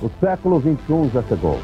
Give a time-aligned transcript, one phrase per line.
[0.00, 1.58] O século XXI já chegou.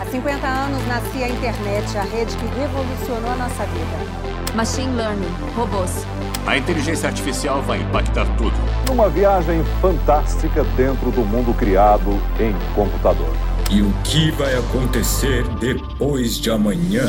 [0.00, 4.54] Há 50 anos nascia a internet, a rede que revolucionou a nossa vida.
[4.54, 6.04] Machine Learning, robôs.
[6.46, 8.56] A inteligência artificial vai impactar tudo.
[8.88, 12.10] Numa viagem fantástica dentro do mundo criado
[12.40, 13.32] em computador.
[13.70, 17.06] E o que vai acontecer depois de amanhã?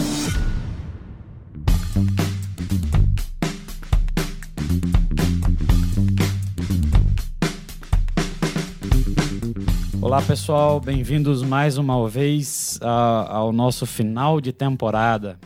[10.09, 15.39] Olá pessoal, bem-vindos mais uma vez a, ao nosso final de temporada.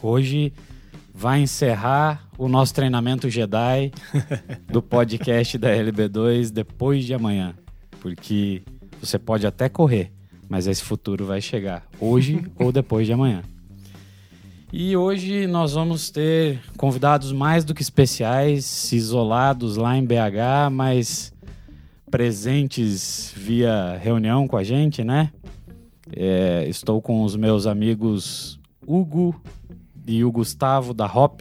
[0.00, 0.54] Hoje
[1.12, 3.92] vai encerrar o nosso treinamento Jedi
[4.72, 7.54] do podcast da LB2 depois de amanhã,
[8.00, 8.62] porque
[8.98, 10.10] você pode até correr,
[10.48, 13.42] mas esse futuro vai chegar hoje ou depois de amanhã.
[14.72, 21.33] E hoje nós vamos ter convidados mais do que especiais, isolados lá em BH, mas
[22.14, 25.32] presentes via reunião com a gente, né?
[26.16, 29.34] É, estou com os meus amigos Hugo
[30.06, 31.40] e o Gustavo da Hop.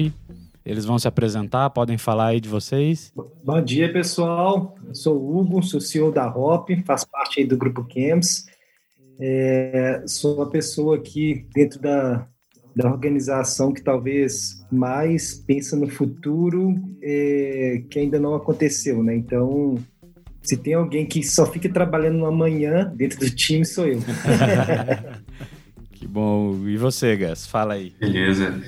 [0.66, 3.14] Eles vão se apresentar, podem falar aí de vocês.
[3.46, 4.76] Bom dia, pessoal.
[4.84, 8.48] Eu sou o Hugo, sou CEO da Hop, faço parte aí do grupo Camps.
[9.20, 12.28] É, sou uma pessoa aqui dentro da,
[12.76, 19.16] da organização que talvez mais pensa no futuro é, que ainda não aconteceu, né?
[19.16, 19.78] Então,
[20.44, 24.02] se tem alguém que só fica trabalhando no amanhã dentro do time, sou eu.
[25.94, 26.68] que bom.
[26.68, 27.48] E você, Gas?
[27.48, 27.96] Fala aí.
[27.98, 28.62] Beleza.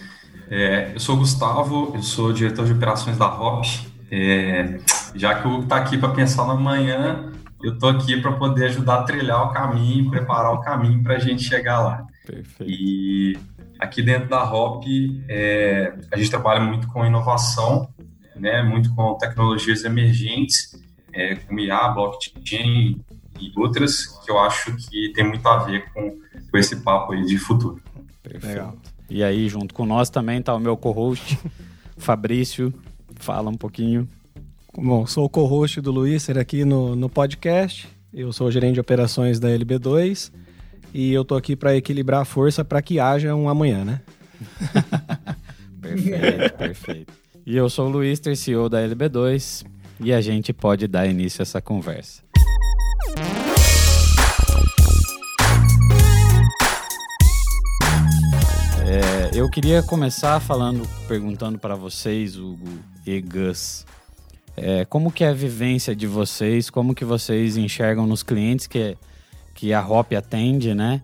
[0.50, 3.66] É, eu sou o Gustavo, eu sou diretor de operações da Hop.
[4.10, 4.80] É,
[5.14, 8.66] já que o Hugo está aqui para pensar no amanhã, eu estou aqui para poder
[8.66, 12.06] ajudar a trilhar o caminho, preparar o caminho para a gente chegar lá.
[12.26, 12.72] Perfeito.
[12.72, 13.38] E
[13.80, 14.84] aqui dentro da Hop,
[15.28, 17.90] é, a gente trabalha muito com inovação,
[18.36, 20.85] né, muito com tecnologias emergentes
[21.16, 23.02] é, como IA, blockchain
[23.40, 26.20] e outras, que eu acho que tem muito a ver com,
[26.52, 27.82] com esse papo aí de futuro.
[28.22, 28.48] Perfeito.
[28.48, 28.78] Legal.
[29.10, 31.40] E aí, junto com nós também está o meu co-host,
[31.98, 32.74] Fabrício.
[33.16, 34.08] Fala um pouquinho.
[34.78, 37.88] Bom, sou o co-host do Luiz aqui no, no podcast.
[38.14, 40.32] Eu sou gerente de operações da LB2
[40.94, 44.02] e eu tô aqui para equilibrar a força para que haja um amanhã, né?
[45.82, 47.14] perfeito, perfeito.
[47.46, 51.44] E eu sou o Luiz, CEO da LB2 e a gente pode dar início a
[51.44, 52.24] essa conversa.
[58.86, 62.70] É, eu queria começar falando, perguntando para vocês, Hugo
[63.06, 63.86] e Gus,
[64.56, 68.98] é, como que é a vivência de vocês, como que vocês enxergam nos clientes que,
[69.54, 71.02] que a Hop atende, né?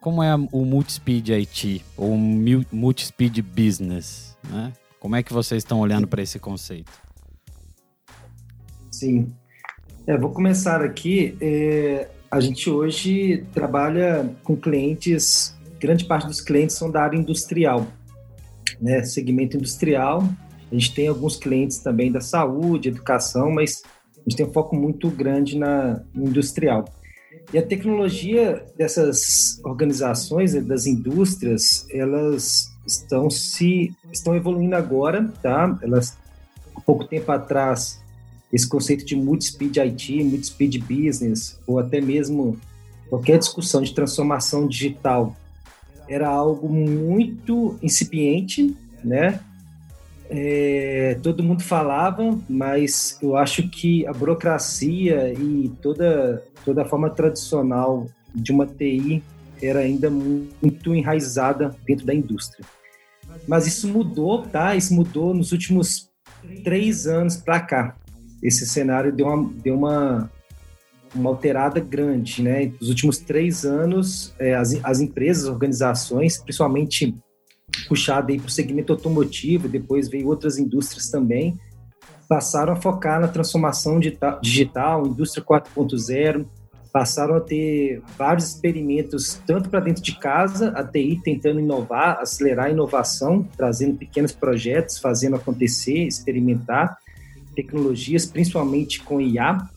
[0.00, 4.72] Como é o Multispeed IT, ou Multispeed Business, né?
[4.98, 6.90] Como é que vocês estão olhando para esse conceito?
[9.00, 9.32] Sim.
[10.06, 11.34] É, vou começar aqui.
[11.40, 17.86] É, a gente hoje trabalha com clientes, grande parte dos clientes são da área industrial,
[18.78, 19.02] né?
[19.02, 20.22] Segmento industrial.
[20.70, 23.82] A gente tem alguns clientes também da saúde, educação, mas
[24.18, 26.84] a gente tem um foco muito grande na industrial.
[27.54, 35.78] E a tecnologia dessas organizações, né, das indústrias, elas estão se estão evoluindo agora, tá?
[35.80, 36.18] Elas
[36.84, 37.98] pouco tempo atrás
[38.52, 42.58] esse conceito de multi-speed IT, multi-speed business, ou até mesmo
[43.08, 45.36] qualquer discussão de transformação digital,
[46.08, 49.40] era algo muito incipiente, né?
[50.28, 57.10] É, todo mundo falava, mas eu acho que a burocracia e toda, toda a forma
[57.10, 59.22] tradicional de uma TI
[59.60, 62.64] era ainda muito enraizada dentro da indústria.
[63.46, 64.76] Mas isso mudou, tá?
[64.76, 66.08] Isso mudou nos últimos
[66.62, 67.96] três anos para cá
[68.42, 70.30] esse cenário deu uma, deu uma,
[71.14, 72.72] uma alterada grande, né?
[72.80, 77.14] Nos últimos três anos, é, as, as empresas, organizações, principalmente
[77.88, 81.58] puxada para o segmento automotivo, depois veio outras indústrias também,
[82.28, 83.98] passaram a focar na transformação
[84.40, 86.46] digital, indústria 4.0,
[86.92, 92.66] passaram a ter vários experimentos, tanto para dentro de casa, a TI tentando inovar, acelerar
[92.66, 96.96] a inovação, trazendo pequenos projetos, fazendo acontecer, experimentar,
[97.62, 99.68] tecnologias, principalmente com IA.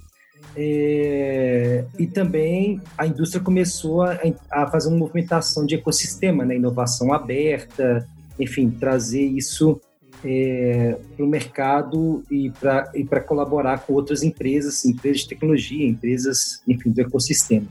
[0.56, 4.20] É, e também a indústria começou a,
[4.52, 6.56] a, fazer uma movimentação de ecossistema, né?
[6.56, 8.08] inovação aberta,
[8.40, 9.82] enfim, trazer isso
[10.24, 16.92] é, para o mercado e para colaborar com outras empresas, empresas de tecnologia, empresas, enfim,
[16.92, 17.68] do ecossistema.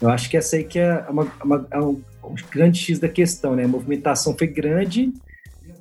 [0.00, 1.90] Eu acho que essa aí que é uma, uma, uma,
[2.24, 3.64] um grande X da questão, né?
[3.64, 5.12] A movimentação foi grande,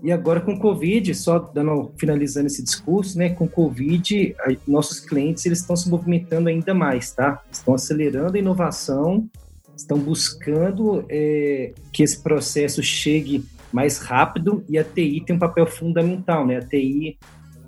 [0.03, 3.29] E agora com o Covid, só dando, finalizando esse discurso, né?
[3.29, 7.41] Com o Covid, a, nossos clientes eles estão se movimentando ainda mais, tá?
[7.51, 9.29] Estão acelerando a inovação,
[9.75, 15.67] estão buscando é, que esse processo chegue mais rápido e a TI tem um papel
[15.67, 16.57] fundamental, né?
[16.57, 17.17] A TI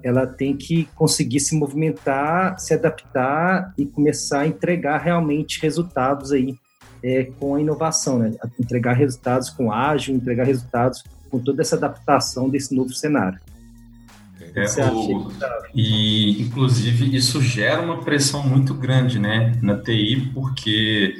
[0.01, 6.55] ela tem que conseguir se movimentar, se adaptar e começar a entregar realmente resultados aí
[7.01, 8.31] é, com a inovação, né?
[8.59, 11.03] Entregar resultados com ágil, entregar resultados
[11.33, 13.39] com toda essa adaptação desse novo cenário.
[14.55, 15.31] É, o,
[15.73, 21.15] e, inclusive, isso gera uma pressão muito grande né, na TI, porque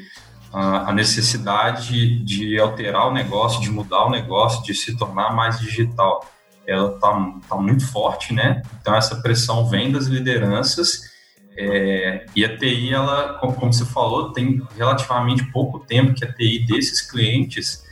[0.51, 5.59] a, a necessidade de alterar o negócio, de mudar o negócio, de se tornar mais
[5.59, 6.23] digital,
[6.67, 8.61] ela está tá muito forte, né?
[8.79, 11.11] Então, essa pressão vem das lideranças
[11.57, 16.31] é, e a TI, ela, como, como você falou, tem relativamente pouco tempo que a
[16.31, 17.82] TI desses clientes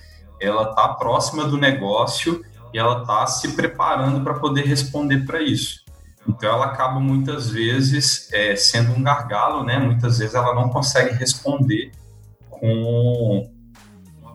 [0.41, 2.43] ela está próxima do negócio
[2.73, 5.81] e ela está se preparando para poder responder para isso.
[6.27, 9.79] Então, ela acaba muitas vezes é, sendo um gargalo, né?
[9.79, 11.91] Muitas vezes ela não consegue responder
[12.49, 13.49] com,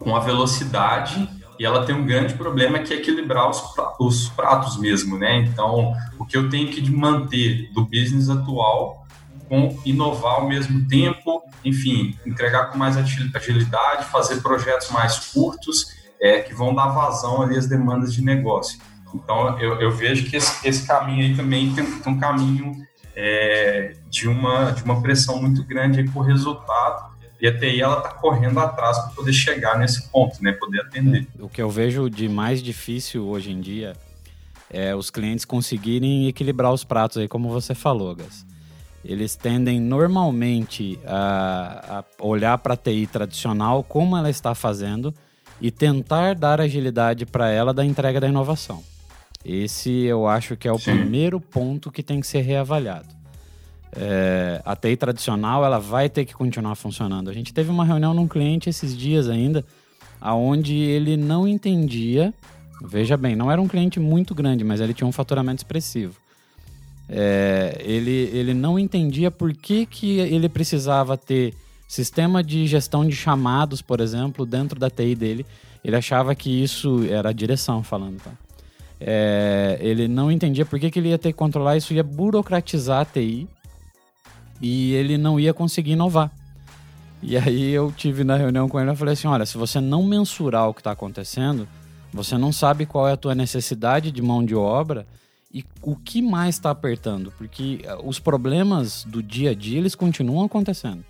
[0.00, 3.62] com a velocidade e ela tem um grande problema que é equilibrar os,
[3.98, 5.38] os pratos mesmo, né?
[5.38, 9.06] Então, o que eu tenho que manter do business atual
[9.48, 16.40] com inovar ao mesmo tempo, enfim, entregar com mais agilidade, fazer projetos mais curtos é,
[16.40, 18.78] que vão dar vazão ali às demandas de negócio.
[19.14, 22.72] Então, eu, eu vejo que esse, esse, caminho aí também tem, tem um caminho
[23.14, 27.98] é, de, uma, de uma pressão muito grande aí por resultado e a TI ela
[27.98, 31.26] está correndo atrás para poder chegar nesse ponto, né, poder atender.
[31.38, 33.94] O que eu vejo de mais difícil hoje em dia
[34.70, 38.44] é os clientes conseguirem equilibrar os pratos aí, como você falou, Gas
[39.08, 45.14] eles tendem normalmente a, a olhar para a TI tradicional, como ela está fazendo,
[45.60, 48.82] e tentar dar agilidade para ela da entrega da inovação.
[49.44, 50.92] Esse eu acho que é o Sim.
[50.92, 53.14] primeiro ponto que tem que ser reavaliado.
[53.92, 57.30] É, a TI tradicional ela vai ter que continuar funcionando.
[57.30, 59.64] A gente teve uma reunião num cliente esses dias ainda,
[60.20, 62.34] aonde ele não entendia.
[62.82, 66.16] Veja bem, não era um cliente muito grande, mas ele tinha um faturamento expressivo.
[67.08, 71.54] É, ele, ele não entendia por que, que ele precisava ter
[71.86, 75.46] sistema de gestão de chamados, por exemplo, dentro da TI dele.
[75.84, 78.32] Ele achava que isso era a direção falando, tá?
[78.98, 83.02] É, ele não entendia por que, que ele ia ter que controlar isso, ia burocratizar
[83.02, 83.46] a TI
[84.60, 86.30] e ele não ia conseguir inovar.
[87.22, 90.02] E aí eu tive na reunião com ele e falei assim, olha, se você não
[90.02, 91.68] mensurar o que está acontecendo,
[92.12, 95.06] você não sabe qual é a tua necessidade de mão de obra
[95.52, 97.32] e o que mais está apertando?
[97.36, 101.04] Porque os problemas do dia a dia, eles continuam acontecendo.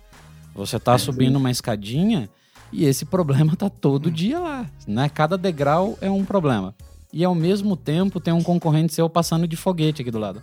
[0.57, 2.27] Você está é, subindo uma escadinha
[2.73, 5.07] e esse problema está todo dia lá, né?
[5.07, 6.73] Cada degrau é um problema.
[7.13, 10.41] E ao mesmo tempo tem um concorrente seu passando de foguete aqui do lado.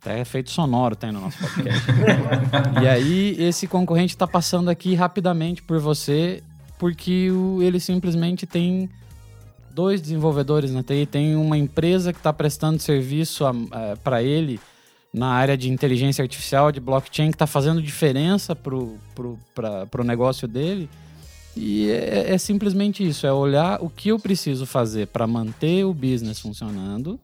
[0.00, 1.86] Até efeito sonoro tem no nosso podcast.
[2.82, 6.42] e aí esse concorrente está passando aqui rapidamente por você
[6.76, 8.90] porque o, ele simplesmente tem
[9.70, 13.44] dois desenvolvedores na TI, tem uma empresa que está prestando serviço
[14.02, 14.60] para ele
[15.14, 20.90] na área de inteligência artificial, de blockchain, que está fazendo diferença para o negócio dele.
[21.56, 25.94] E é, é, simplesmente isso: é olhar o que eu preciso fazer para manter o
[25.94, 27.18] business funcionando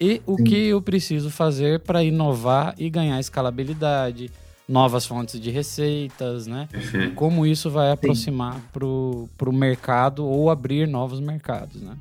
[0.00, 0.44] e o Sim.
[0.44, 4.30] que eu preciso fazer para inovar e ganhar escalabilidade,
[4.66, 6.66] novas fontes de receitas, né?
[7.14, 11.94] Como isso vai aproximar para o mercado ou abrir novos mercados, né?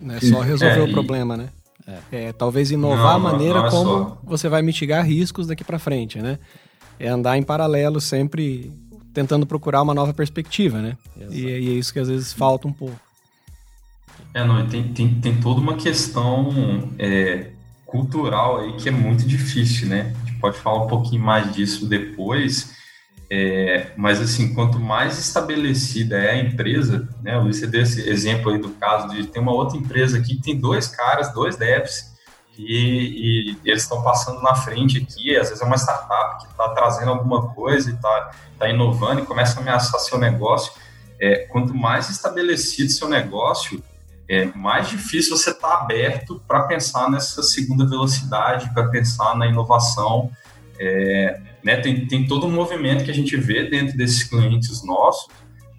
[0.00, 1.50] Não é só resolver é, o problema, né?
[1.86, 2.26] É.
[2.26, 4.18] é talvez inovar não, a maneira não é como só.
[4.24, 6.38] você vai mitigar riscos daqui para frente, né?
[6.98, 8.72] É andar em paralelo sempre
[9.12, 10.96] tentando procurar uma nova perspectiva, né?
[11.30, 12.98] E, e, é isso que às vezes falta um pouco.
[14.34, 17.50] É, não, tem, tem, tem toda uma questão é,
[17.86, 20.14] cultural aí que é muito difícil, né?
[20.40, 22.74] pode falar um pouquinho mais disso depois.
[23.28, 27.36] É, mas assim, quanto mais estabelecida é a empresa, né?
[27.36, 30.36] O Luiz, você deu esse exemplo aí do caso de ter uma outra empresa aqui
[30.36, 32.14] que tem dois caras, dois devs,
[32.56, 35.36] e, e eles estão passando na frente aqui.
[35.36, 39.26] Às vezes é uma startup que está trazendo alguma coisa e está tá inovando e
[39.26, 40.72] começa a ameaçar seu negócio.
[41.18, 43.82] É, quanto mais estabelecido seu negócio,
[44.28, 49.46] é mais difícil você estar tá aberto para pensar nessa segunda velocidade, para pensar na
[49.46, 50.30] inovação.
[50.78, 55.26] É, né, tem, tem todo um movimento que a gente vê dentro desses clientes nossos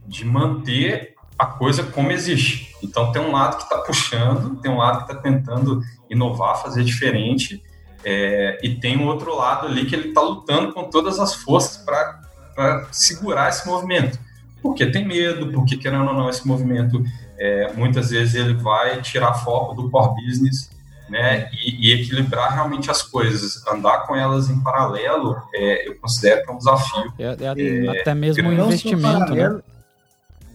[0.06, 2.76] de manter a coisa como existe.
[2.84, 6.84] Então, tem um lado que está puxando, tem um lado que está tentando inovar, fazer
[6.84, 7.64] diferente,
[8.04, 11.78] é, e tem um outro lado ali que ele está lutando com todas as forças
[11.78, 14.20] para segurar esse movimento.
[14.62, 17.02] porque tem medo, porque querendo ou não, esse movimento
[17.40, 20.70] é, muitas vezes ele vai tirar foco do core business
[21.10, 26.44] né, e, e, equilibrar realmente as coisas, andar com elas em paralelo, é, eu considero
[26.44, 27.14] que é um desafio.
[27.18, 29.60] É, é, é até mesmo um investimento, né?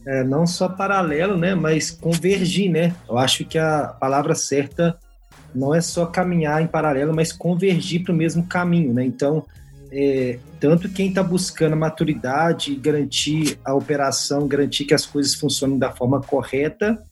[0.05, 2.95] É, não só paralelo, né, mas convergir, né?
[3.09, 4.99] Eu acho que a palavra certa
[5.55, 9.05] não é só caminhar em paralelo, mas convergir para o mesmo caminho, né?
[9.05, 9.45] Então,
[9.93, 15.79] é, tanto quem está buscando a maturidade, garantir a operação, garantir que as coisas funcionem
[15.79, 17.03] da forma correta,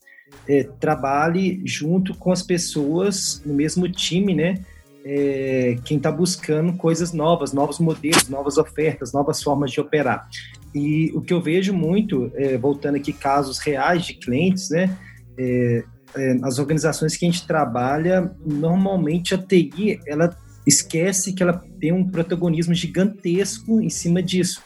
[0.48, 4.60] é, trabalhe junto com as pessoas no mesmo time, né?
[5.04, 10.28] É, quem está buscando coisas novas, novos modelos, novas ofertas, novas formas de operar.
[10.74, 14.96] E o que eu vejo muito, é, voltando aqui casos reais de clientes, né?
[15.38, 15.84] É,
[16.16, 21.92] é, as organizações que a gente trabalha, normalmente a TI, ela esquece que ela tem
[21.92, 24.62] um protagonismo gigantesco em cima disso.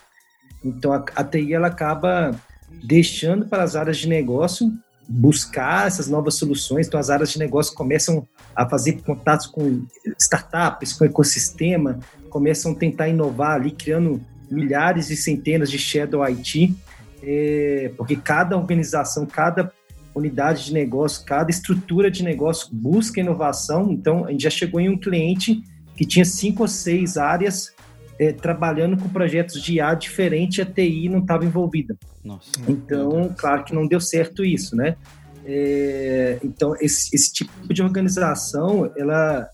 [0.64, 2.35] Então a, a TI ela acaba
[2.83, 4.73] deixando para as áreas de negócio
[5.08, 6.87] buscar essas novas soluções.
[6.87, 9.84] Então, as áreas de negócio começam a fazer contatos com
[10.18, 11.99] startups, com ecossistema,
[12.30, 14.20] começam a tentar inovar ali, criando
[14.50, 16.75] milhares e centenas de Shadow IT,
[17.23, 19.73] é, porque cada organização, cada
[20.14, 23.90] unidade de negócio, cada estrutura de negócio busca inovação.
[23.90, 25.62] Então, a gente já chegou em um cliente
[25.96, 27.73] que tinha cinco ou seis áreas
[28.18, 31.97] é, trabalhando com projetos de IA diferente, a TI não estava envolvida.
[32.25, 32.50] Nossa.
[32.68, 34.97] Então, claro que não deu certo isso, né?
[35.44, 39.49] É, então, esse, esse, tipo de organização, ela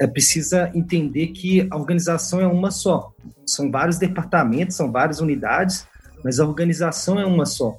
[0.00, 3.12] é, precisa entender que a organização é uma só.
[3.46, 5.86] São vários departamentos, são várias unidades,
[6.24, 7.76] mas a organização é uma só.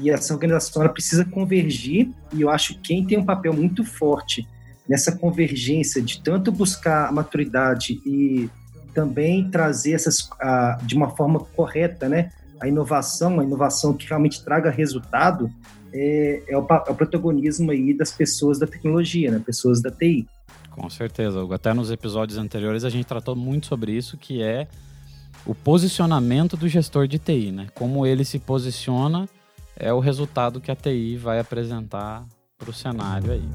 [0.00, 3.84] E essa organização ela precisa convergir, e eu acho que quem tem um papel muito
[3.84, 4.46] forte
[4.88, 8.50] nessa convergência de tanto buscar a maturidade e
[8.94, 10.28] também trazer essas
[10.82, 12.30] de uma forma correta, né?
[12.60, 15.50] A inovação, a inovação que realmente traga resultado,
[15.92, 19.42] é, é, o, é o protagonismo aí das pessoas da tecnologia, né?
[19.44, 20.26] Pessoas da TI.
[20.70, 24.66] Com certeza, Até nos episódios anteriores a gente tratou muito sobre isso, que é
[25.46, 27.66] o posicionamento do gestor de TI, né?
[27.74, 29.28] Como ele se posiciona
[29.76, 32.24] é o resultado que a TI vai apresentar
[32.58, 33.48] para o cenário aí.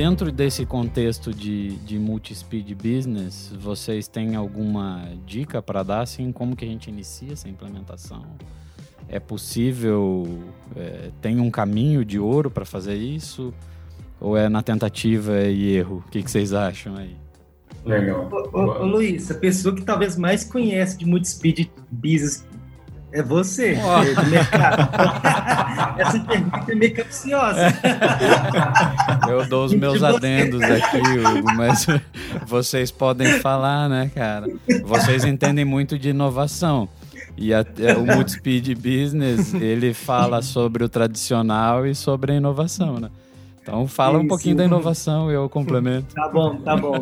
[0.00, 6.56] Dentro desse contexto de, de multi-speed business, vocês têm alguma dica para dar, assim, como
[6.56, 8.24] que a gente inicia essa implementação?
[9.06, 10.26] É possível,
[10.74, 13.52] é, tem um caminho de ouro para fazer isso?
[14.18, 16.02] Ou é na tentativa e erro?
[16.06, 17.14] O que, que vocês acham aí?
[17.84, 18.26] Legal.
[18.32, 22.46] Ô, ô, ô, Luiz, a pessoa que talvez mais conhece de multi-speed business
[23.12, 24.20] é você, oh.
[24.20, 24.88] do mercado.
[25.98, 27.74] Essa pergunta é meio capciosa.
[29.28, 31.86] Eu dou os meus adendos aqui, Hugo, mas
[32.46, 34.46] vocês podem falar, né, cara?
[34.84, 36.88] Vocês entendem muito de inovação.
[37.36, 37.64] E é,
[37.96, 43.10] o Multispeed Business, ele fala sobre o tradicional e sobre a inovação, né?
[43.62, 44.24] Então fala Isso.
[44.24, 46.14] um pouquinho da inovação e eu complemento.
[46.14, 46.94] Tá bom, tá bom.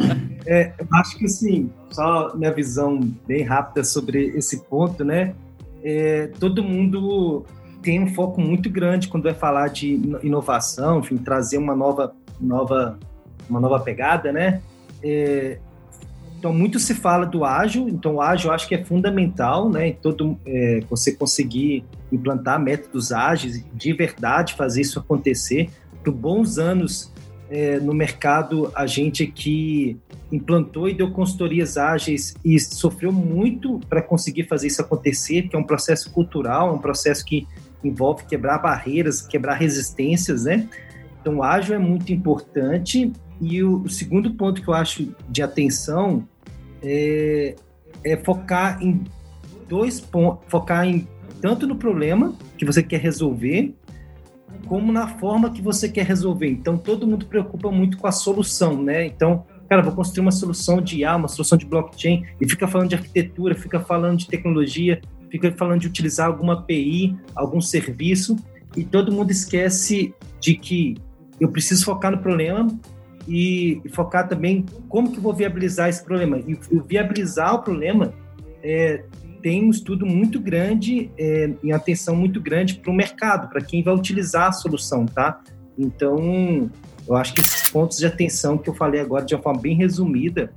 [0.47, 5.35] É, acho que assim, só minha visão bem rápida sobre esse ponto, né?
[5.83, 7.45] É, todo mundo
[7.83, 12.99] tem um foco muito grande quando vai falar de inovação, enfim, trazer uma nova, nova,
[13.49, 14.61] uma nova pegada, né?
[15.03, 15.59] É,
[16.39, 19.93] então, muito se fala do ágil, então o ágil eu acho que é fundamental, né?
[19.93, 25.69] Todo, é, você conseguir implantar métodos ágeis, de verdade fazer isso acontecer.
[26.05, 27.13] Por bons anos
[27.51, 29.99] é, no mercado, a gente que
[30.31, 35.59] implantou e deu consultorias ágeis e sofreu muito para conseguir fazer isso acontecer, que é
[35.59, 37.47] um processo cultural, é um processo que
[37.83, 40.69] envolve quebrar barreiras, quebrar resistências, né?
[41.21, 43.13] Então, o ágil é muito importante.
[43.41, 46.27] E o, o segundo ponto que eu acho de atenção
[46.83, 47.55] é,
[48.05, 49.05] é focar em
[49.69, 51.07] dois pontos, focar em
[51.41, 53.75] tanto no problema que você quer resolver,
[54.67, 56.49] como na forma que você quer resolver.
[56.49, 59.07] Então, todo mundo preocupa muito com a solução, né?
[59.07, 62.89] Então, cara, vou construir uma solução de IA, uma solução de blockchain, e fica falando
[62.89, 68.37] de arquitetura, fica falando de tecnologia, fica falando de utilizar alguma API, algum serviço,
[68.77, 70.97] e todo mundo esquece de que
[71.41, 72.67] eu preciso focar no problema
[73.27, 76.39] e, focar também como que vou viabilizar esse problema.
[76.39, 78.13] E, e viabilizar o problema
[78.63, 79.05] é,
[79.43, 83.83] tem um estudo muito grande é, em atenção muito grande para o mercado, para quem
[83.83, 85.41] vai utilizar a solução, tá?
[85.79, 86.71] Então,
[87.09, 89.75] eu acho que esses pontos de atenção que eu falei agora de uma forma bem
[89.75, 90.53] resumida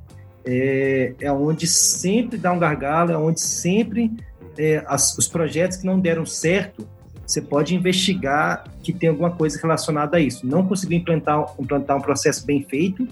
[0.46, 4.12] é, é onde sempre dá um gargalo, é onde sempre
[4.58, 6.86] é, as, os projetos que não deram certo,
[7.26, 10.46] você pode investigar que tem alguma coisa relacionada a isso.
[10.46, 13.08] Não conseguiu implantar, implantar um processo bem feito,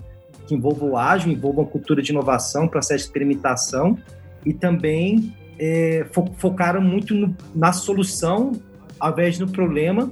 [0.45, 3.97] que envolva o ágil, envolva uma cultura de inovação, processo de experimentação
[4.45, 8.53] e também é, fo focaram muito no, na solução
[8.99, 10.11] ao invés do problema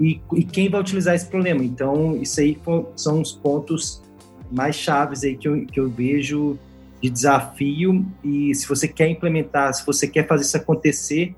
[0.00, 1.64] e, e, quem vai utilizar esse problema.
[1.64, 2.58] Então, isso aí
[2.94, 4.02] são os pontos
[4.50, 6.58] mais chaves aí que eu, que eu vejo
[7.02, 11.34] de desafio e se você quer implementar, se você quer fazer isso acontecer,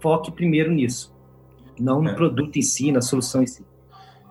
[0.00, 1.14] foque primeiro nisso,
[1.78, 2.14] não no é.
[2.14, 3.64] produto em si, na solução em si.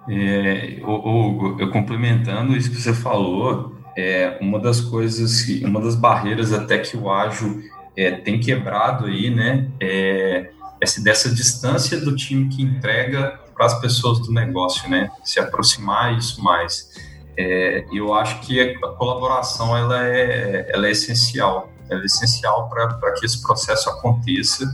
[0.10, 5.96] É, Hugo, eu complementando isso que você falou, é uma das coisas, que, uma das
[5.96, 7.64] barreiras até que o ágil
[7.96, 10.50] é, tem quebrado aí, né, é
[10.82, 16.18] essa, dessa distância do time que entrega para as pessoas do negócio, né, se aproximar
[16.18, 16.92] isso mais.
[17.38, 23.14] É, eu acho que a colaboração ela é, ela é essencial, ela é essencial para
[23.14, 24.72] que esse processo aconteça.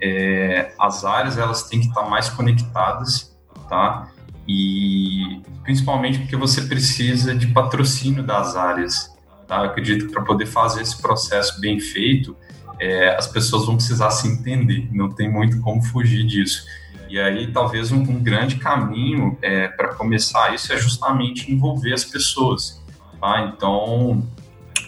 [0.00, 3.34] É, as áreas elas têm que estar mais conectadas,
[3.68, 4.08] tá?
[4.46, 9.12] E principalmente porque você precisa de patrocínio das áreas.
[9.48, 9.58] Tá?
[9.58, 12.36] Eu acredito que para poder fazer esse processo bem feito,
[12.78, 16.64] é, as pessoas vão precisar se entender, não tem muito como fugir disso.
[17.08, 22.04] E aí, talvez um, um grande caminho é, para começar isso é justamente envolver as
[22.04, 22.82] pessoas.
[23.20, 23.52] Tá?
[23.52, 24.26] Então,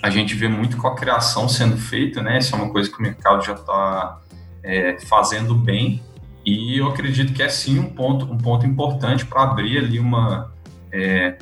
[0.03, 2.39] a gente vê muito com a criação sendo feita, né?
[2.39, 4.21] Isso é uma coisa que o mercado já está
[4.63, 6.03] é, fazendo bem.
[6.45, 10.53] E eu acredito que é sim um ponto, um ponto importante para abrir ali uma,
[10.93, 11.37] é,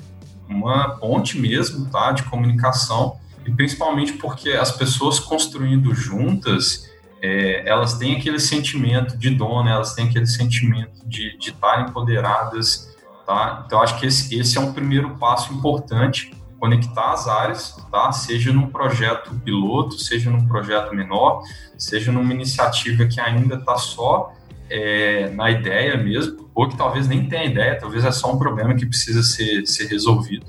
[0.48, 2.12] uma ponte mesmo, tá?
[2.12, 3.18] De comunicação.
[3.46, 6.85] E principalmente porque as pessoas construindo juntas,
[7.22, 9.72] é, elas têm aquele sentimento de dono, né?
[9.72, 12.94] elas têm aquele sentimento de estar empoderadas,
[13.26, 13.64] tá?
[13.66, 18.12] Então, acho que esse, esse é um primeiro passo importante, conectar as áreas, tá?
[18.12, 21.42] Seja num projeto piloto, seja num projeto menor,
[21.76, 24.32] seja numa iniciativa que ainda está só
[24.68, 28.74] é, na ideia mesmo, ou que talvez nem tenha ideia, talvez é só um problema
[28.74, 30.46] que precisa ser, ser resolvido.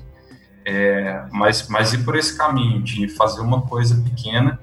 [0.64, 4.58] É, mas, mas ir por esse caminho de fazer uma coisa pequena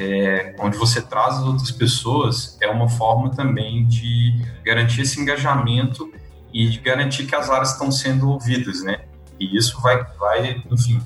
[0.00, 6.10] é, onde você traz as outras pessoas, é uma forma também de garantir esse engajamento
[6.54, 9.02] e de garantir que as áreas estão sendo ouvidas, né?
[9.38, 11.02] E isso vai, vai enfim,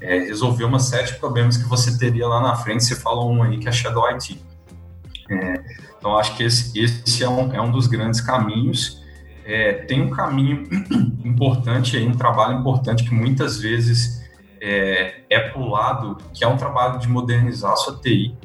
[0.00, 2.84] é, resolver uma série de problemas que você teria lá na frente.
[2.84, 4.42] Você falou um aí que é Shadow IT.
[5.30, 5.62] É,
[5.98, 9.04] então, acho que esse, esse é, um, é um dos grandes caminhos.
[9.44, 10.66] É, tem um caminho
[11.22, 14.24] importante aí, um trabalho importante que muitas vezes
[14.60, 18.36] é, é pulado, que é um trabalho de modernizar a sua TI,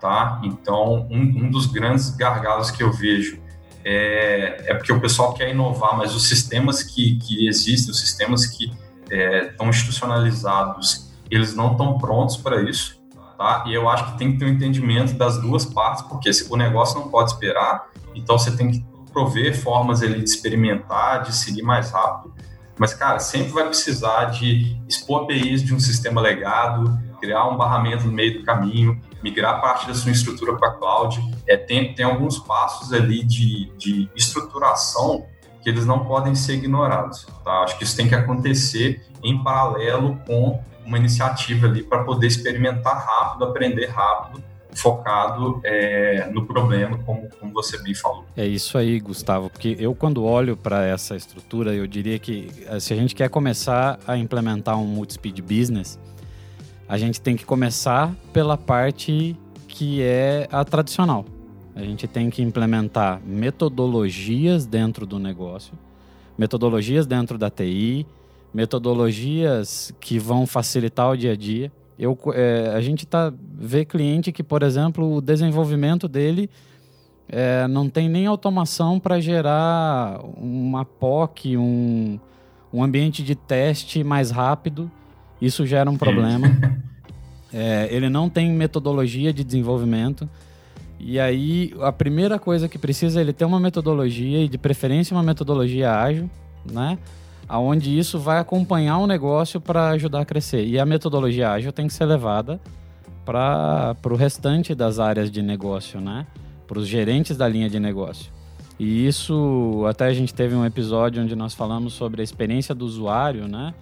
[0.00, 0.40] tá?
[0.44, 3.40] Então, um, um dos grandes gargalos que eu vejo
[3.88, 8.44] é, é, porque o pessoal quer inovar, mas os sistemas que, que existem, os sistemas
[8.44, 8.72] que
[9.08, 13.00] é, estão institucionalizados, eles não estão prontos para isso,
[13.38, 13.62] tá?
[13.64, 16.98] E eu acho que tem que ter um entendimento das duas partes, porque o negócio
[16.98, 21.92] não pode esperar, então você tem que prover formas ali de experimentar, de seguir mais
[21.92, 22.34] rápido,
[22.78, 28.06] mas, cara, sempre vai precisar de expor APIs de um sistema legado, criar um barramento
[28.06, 31.20] no meio do caminho, migrar parte da sua estrutura para a cloud.
[31.46, 35.26] É, tem, tem alguns passos ali de, de estruturação
[35.62, 37.26] que eles não podem ser ignorados.
[37.42, 37.62] Tá?
[37.62, 43.04] Acho que isso tem que acontecer em paralelo com uma iniciativa ali para poder experimentar
[43.04, 44.44] rápido, aprender rápido
[44.76, 48.24] focado é, no problema, como, como você bem falou.
[48.36, 52.78] É isso aí, Gustavo, porque eu quando olho para essa estrutura, eu diria que eh,
[52.78, 55.98] se a gente quer começar a implementar um multi-speed business,
[56.88, 59.36] a gente tem que começar pela parte
[59.66, 61.24] que é a tradicional.
[61.74, 65.74] A gente tem que implementar metodologias dentro do negócio,
[66.38, 68.06] metodologias dentro da TI,
[68.52, 74.30] metodologias que vão facilitar o dia a dia eu, é, a gente tá, vê cliente
[74.30, 76.50] que, por exemplo, o desenvolvimento dele
[77.28, 82.18] é, não tem nem automação para gerar uma POC, um,
[82.72, 84.90] um ambiente de teste mais rápido.
[85.40, 86.46] Isso gera um problema.
[87.52, 90.28] É, ele não tem metodologia de desenvolvimento.
[90.98, 95.16] E aí, a primeira coisa que precisa é ele ter uma metodologia, e de preferência
[95.16, 96.28] uma metodologia ágil,
[96.70, 96.98] né?
[97.48, 100.64] Aonde isso vai acompanhar o negócio para ajudar a crescer.
[100.66, 102.60] E a metodologia ágil tem que ser levada
[103.24, 106.26] para o restante das áreas de negócio, né?
[106.66, 108.32] Para os gerentes da linha de negócio.
[108.78, 112.84] E isso, até a gente teve um episódio onde nós falamos sobre a experiência do
[112.84, 113.74] usuário, né?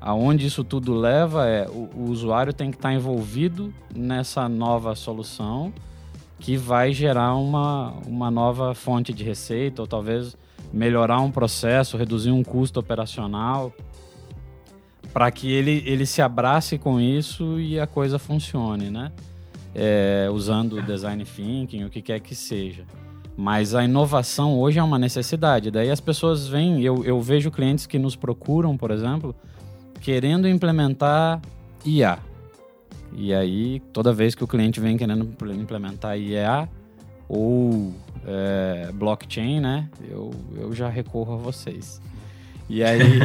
[0.00, 5.72] Aonde isso tudo leva é o, o usuário tem que estar envolvido nessa nova solução
[6.40, 10.36] que vai gerar uma, uma nova fonte de receita ou talvez
[10.72, 13.72] melhorar um processo, reduzir um custo operacional,
[15.12, 19.12] para que ele, ele se abrace com isso e a coisa funcione, né?
[19.74, 22.84] É, usando design thinking, o que quer que seja.
[23.36, 25.70] Mas a inovação hoje é uma necessidade.
[25.70, 29.34] Daí as pessoas vêm, eu, eu vejo clientes que nos procuram, por exemplo,
[30.00, 31.40] querendo implementar
[31.84, 32.18] IA.
[33.14, 36.68] E aí, toda vez que o cliente vem querendo implementar IA
[37.28, 37.92] ou
[38.26, 39.88] é, blockchain, né?
[40.08, 42.00] Eu, eu já recorro a vocês.
[42.68, 43.20] E aí,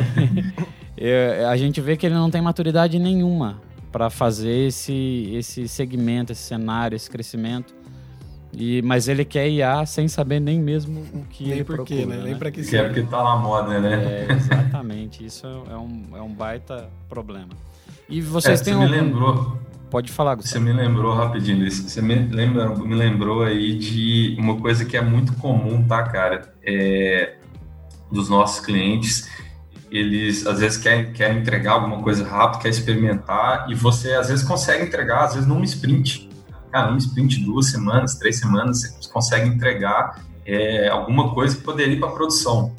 [0.98, 6.32] eu, a gente vê que ele não tem maturidade nenhuma para fazer esse, esse segmento,
[6.32, 7.76] esse cenário, esse crescimento.
[8.54, 12.00] E, mas ele quer IA sem saber nem mesmo o que nem ele por procura,
[12.00, 12.22] quê, né?
[12.24, 14.26] Nem para que Que é porque tá na moda, né?
[14.28, 15.24] É, exatamente.
[15.24, 17.50] Isso é um, é um baita problema.
[18.10, 18.96] E vocês é, têm você algum...
[18.96, 19.60] me lembrou.
[19.90, 20.66] Pode falar, Gustavo.
[20.66, 25.02] Você me lembrou rapidinho Você me, lembra, me lembrou aí de uma coisa que é
[25.02, 26.54] muito comum, tá, cara?
[26.62, 27.38] É,
[28.12, 29.30] dos nossos clientes.
[29.90, 34.44] Eles às vezes querem, querem entregar alguma coisa rápido, quer experimentar, e você às vezes
[34.46, 36.30] consegue entregar, às vezes num sprint.
[36.72, 41.94] Cara, num sprint, duas semanas, três semanas, você consegue entregar é, alguma coisa que poderia
[41.94, 42.76] ir para produção.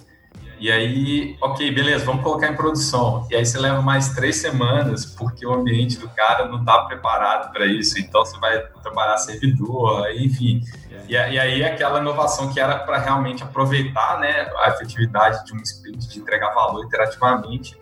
[0.61, 3.27] E aí, ok, beleza, vamos colocar em produção.
[3.31, 7.53] E aí você leva mais três semanas, porque o ambiente do cara não está preparado
[7.53, 7.99] para isso.
[7.99, 10.63] Então você vai trabalhar servidor, enfim.
[11.09, 15.63] E, e aí aquela inovação que era para realmente aproveitar né, a efetividade de um
[15.63, 17.79] sprint, de entregar valor iterativamente,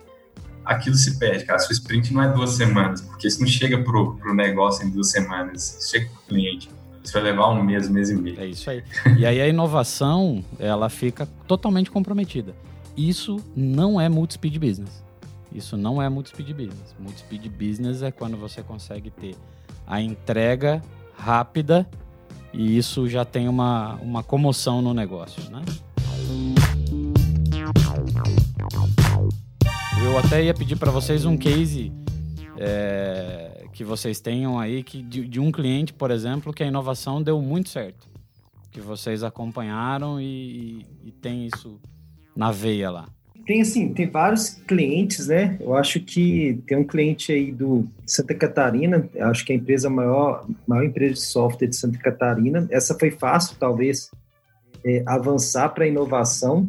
[0.63, 1.57] aquilo se perde, cara.
[1.59, 5.09] Sua sprint não é duas semanas, porque isso não chega para o negócio em duas
[5.09, 6.69] semanas, chega para o cliente.
[7.07, 8.37] Isso vai levar um mês, mês e meio.
[8.37, 8.83] É isso aí.
[9.17, 12.53] E aí a inovação, ela fica totalmente comprometida.
[12.97, 15.01] Isso não é multi-speed business.
[15.49, 16.93] Isso não é multi-speed business.
[16.99, 19.37] Multi-speed business é quando você consegue ter
[19.87, 20.81] a entrega
[21.17, 21.87] rápida
[22.51, 25.63] e isso já tem uma, uma comoção no negócio, né?
[30.03, 31.89] Eu até ia pedir para vocês um case
[32.57, 33.46] é,
[33.77, 37.39] que vocês tenham aí que de, de, um cliente, por exemplo, que a inovação deu
[37.39, 38.07] muito certo,
[38.71, 41.79] que vocês acompanharam e, e, e tem isso
[42.35, 43.07] na veia lá?
[43.45, 45.59] Tem assim, tem vários clientes, né?
[45.61, 49.91] Eu acho que tem um cliente aí do Santa Catarina, acho que é a empresa
[49.91, 52.67] maior, maior empresa de software de Santa Catarina.
[52.71, 54.09] Essa foi fácil, talvez,
[54.83, 56.67] é, avançar para a inovação,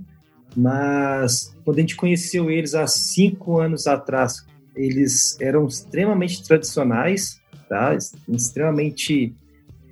[0.54, 4.46] mas quando a gente conheceu eles há cinco anos atrás,
[4.78, 7.96] eles eram extremamente tradicionais, tá?
[8.28, 9.34] extremamente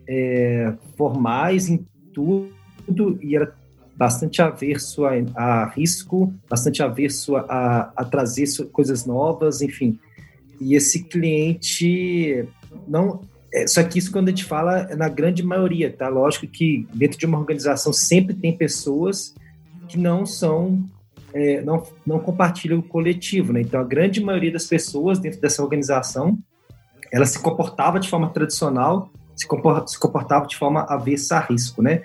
[0.09, 3.53] é, formais em tudo, e era
[3.97, 9.99] bastante averso a, a risco, bastante averso a, a trazer coisas novas, enfim.
[10.61, 12.47] E esse cliente
[12.87, 13.21] não
[13.53, 16.09] é, só que isso quando a gente fala é na grande maioria, tá?
[16.09, 19.35] Lógico que dentro de uma organização sempre tem pessoas
[19.89, 20.85] que não são
[21.37, 23.61] é, não, não compartilham o coletivo, né?
[23.61, 26.39] Então a grande maioria das pessoas dentro dessa organização
[27.13, 32.03] ela se comportava de forma tradicional, se comportava de forma avessa a risco, né?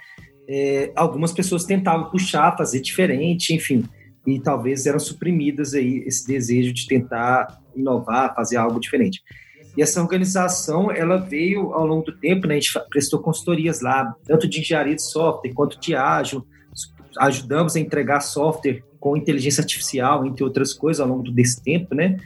[0.54, 3.86] é, algumas pessoas tentavam puxar, fazer diferente, enfim,
[4.28, 9.24] e talvez eram suprimidas aí esse desejo de tentar inovar, fazer algo diferente.
[9.78, 14.14] E essa organização, ela veio ao longo do tempo, né, a gente prestou consultorias lá,
[14.26, 16.46] tanto de engenharia de software quanto de ágil,
[17.18, 22.18] ajudamos a entregar software com inteligência artificial, entre outras coisas, ao longo desse tempo, né,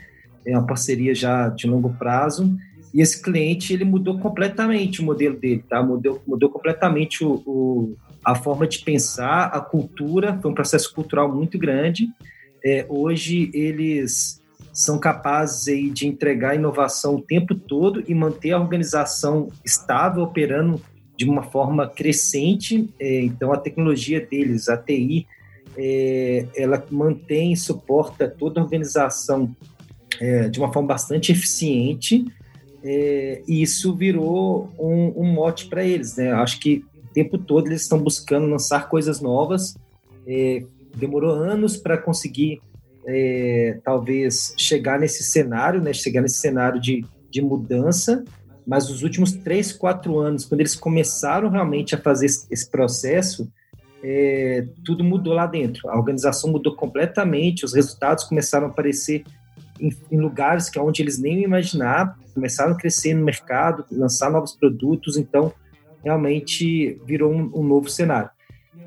[0.44, 2.56] é uma parceria já de longo prazo,
[2.94, 7.96] e esse cliente, ele mudou completamente o modelo dele, tá, mudou, mudou completamente o, o
[8.24, 12.08] a forma de pensar, a cultura, foi um processo cultural muito grande.
[12.64, 18.58] É, hoje eles são capazes aí de entregar inovação o tempo todo e manter a
[18.58, 20.80] organização estável, operando
[21.16, 22.90] de uma forma crescente.
[22.98, 25.26] É, então, a tecnologia deles, a TI,
[25.76, 29.54] é, ela mantém e suporta toda a organização
[30.20, 32.24] é, de uma forma bastante eficiente.
[32.82, 36.32] É, e isso virou um, um mote para eles, né?
[36.32, 39.74] Acho que tempo todo eles estão buscando lançar coisas novas.
[40.26, 40.62] É,
[40.94, 42.60] demorou anos para conseguir,
[43.06, 45.94] é, talvez, chegar nesse cenário, né?
[45.94, 48.22] Chegar nesse cenário de, de mudança.
[48.66, 53.48] Mas os últimos três, quatro anos, quando eles começaram realmente a fazer esse processo,
[54.02, 55.88] é, tudo mudou lá dentro.
[55.88, 59.24] A organização mudou completamente, os resultados começaram a aparecer
[59.80, 64.30] em, em, lugares que é onde eles nem imaginavam, começaram a crescer no mercado, lançar
[64.30, 65.16] novos produtos.
[65.16, 65.52] Então,
[66.04, 68.30] realmente virou um, um novo cenário.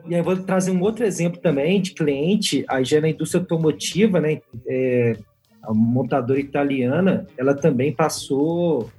[0.08, 3.42] E aí eu vou trazer um outro exemplo também de cliente, a já na indústria
[3.42, 5.18] automotiva, né, é,
[5.62, 8.90] a montadora italiana, ela também passou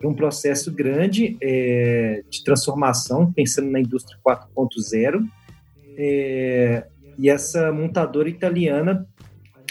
[0.00, 5.24] por um processo grande é, de transformação, pensando na indústria 4.0,
[5.98, 6.86] é,
[7.18, 9.04] e essa montadora italiana,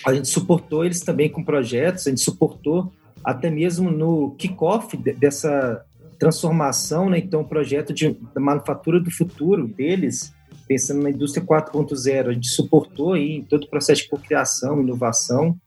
[0.06, 2.92] a gente suportou eles também com projetos, a gente suportou
[3.24, 5.84] até mesmo no kickoff dessa
[6.20, 7.20] transformação, né?
[7.20, 10.34] Então, o projeto de, da manufatura do futuro deles,
[10.68, 15.58] pensando na indústria 4.0, a gente suportou aí em todo o processo de cocriação, inovação,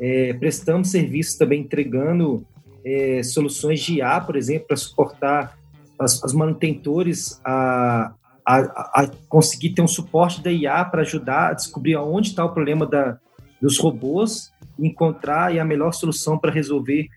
[0.00, 2.46] É, prestamos serviços também entregando
[2.84, 5.58] é, soluções de IA, por exemplo, para suportar
[5.98, 8.14] as, as manutentores a,
[8.48, 12.48] a, a, conseguir ter um suporte da IA para ajudar a descobrir onde está o
[12.54, 13.18] problema da,
[13.60, 17.08] dos robôs, encontrar a melhor solução para resolver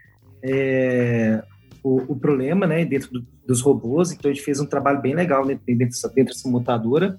[0.43, 1.41] é,
[1.81, 4.11] o, o, problema né, dentro do, dos robôs.
[4.11, 7.17] Então, a gente fez um trabalho bem legal né, dentro, dessa, dentro dessa montadora.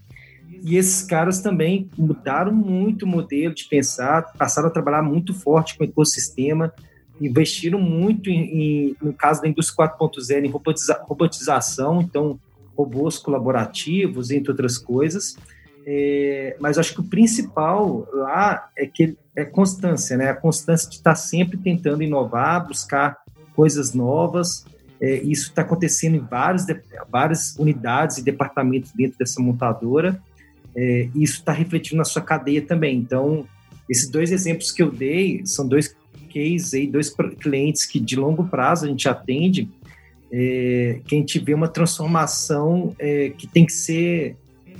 [0.62, 5.78] E esses caras também mudaram muito o modelo de pensar, passaram a trabalhar muito forte
[5.78, 6.70] com o ecossistema,
[7.18, 12.38] investiram muito em, em no caso da indústria 4.0 em robotiza, robotização, então
[12.76, 15.36] robôs colaborativos, entre outras coisas.
[15.84, 20.30] É, mas acho que o principal lá é que é constância, né?
[20.30, 23.18] A constância de estar sempre tentando inovar, buscar
[23.54, 24.64] coisas novas.
[25.00, 26.64] É, isso está acontecendo em vários,
[27.10, 30.20] várias unidades e departamentos dentro dessa montadora.
[30.74, 32.96] É, isso está refletindo na sua cadeia também.
[32.96, 33.46] Então,
[33.88, 35.94] esses dois exemplos que eu dei são dois
[36.32, 39.68] cases aí, dois clientes que de longo prazo a gente atende,
[40.32, 44.36] é, que a gente vê uma transformação é, que tem que ser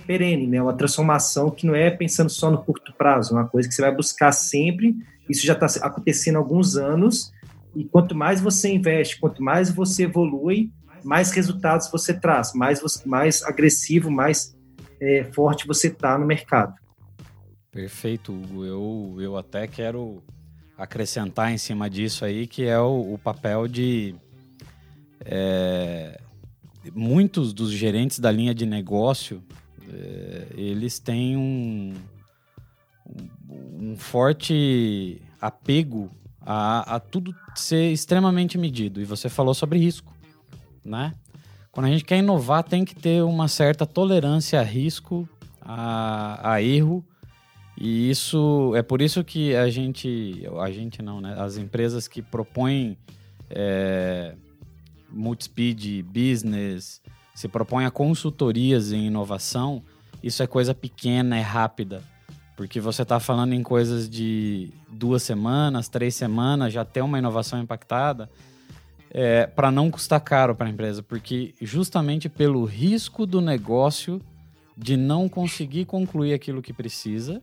[0.06, 0.62] perene, né?
[0.62, 3.82] Uma transformação que não é pensando só no curto prazo, é uma coisa que você
[3.82, 4.96] vai buscar sempre.
[5.28, 7.30] Isso já está acontecendo há alguns anos.
[7.76, 10.70] E quanto mais você investe, quanto mais você evolui,
[11.04, 14.56] mais resultados você traz, mais, mais agressivo, mais
[15.00, 16.74] é, forte você está no mercado.
[17.70, 18.64] Perfeito, Hugo.
[18.64, 20.22] Eu, eu até quero
[20.76, 24.14] acrescentar em cima disso aí, que é o, o papel de
[25.24, 26.20] é,
[26.94, 29.42] muitos dos gerentes da linha de negócio,
[29.92, 31.94] é, eles têm um,
[33.48, 39.00] um, forte apego a, a tudo ser extremamente medido.
[39.00, 40.12] E você falou sobre risco,
[40.84, 41.14] né?
[41.70, 45.26] Quando a gente quer inovar, tem que ter uma certa tolerância a risco,
[45.60, 47.04] a, a erro.
[47.78, 51.34] E isso é por isso que a gente, a gente não, né?
[51.38, 52.98] As empresas que propõem
[53.48, 54.34] é,
[55.12, 57.00] multispeed business,
[57.34, 59.82] se propõem a consultorias em inovação,
[60.22, 62.02] isso é coisa pequena, é rápida.
[62.56, 67.60] Porque você está falando em coisas de duas semanas, três semanas, já ter uma inovação
[67.60, 68.30] impactada
[69.10, 74.20] é, para não custar caro para a empresa, porque justamente pelo risco do negócio
[74.76, 77.42] de não conseguir concluir aquilo que precisa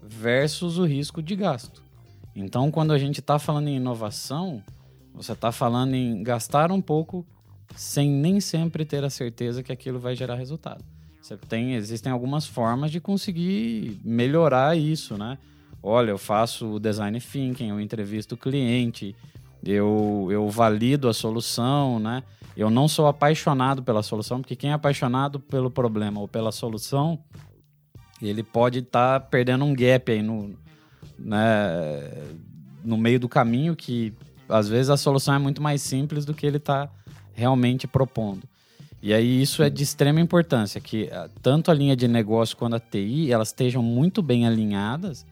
[0.00, 1.82] versus o risco de gasto.
[2.34, 4.62] Então, quando a gente está falando em inovação,
[5.14, 7.26] você está falando em gastar um pouco
[7.76, 10.84] sem nem sempre ter a certeza que aquilo vai gerar resultado.
[11.20, 15.38] Você tem, existem algumas formas de conseguir melhorar isso, né?
[15.82, 19.14] Olha, eu faço o design thinking, eu entrevisto o cliente,
[19.64, 22.22] eu, eu valido a solução, né?
[22.56, 27.18] Eu não sou apaixonado pela solução, porque quem é apaixonado pelo problema ou pela solução,
[28.20, 30.54] ele pode estar tá perdendo um gap aí no,
[31.18, 31.48] né,
[32.84, 34.12] no meio do caminho que
[34.48, 36.88] às vezes a solução é muito mais simples do que ele está
[37.34, 38.42] realmente propondo.
[39.02, 42.76] E aí isso é de extrema importância, que ah, tanto a linha de negócio quanto
[42.76, 45.26] a TI, elas estejam muito bem alinhadas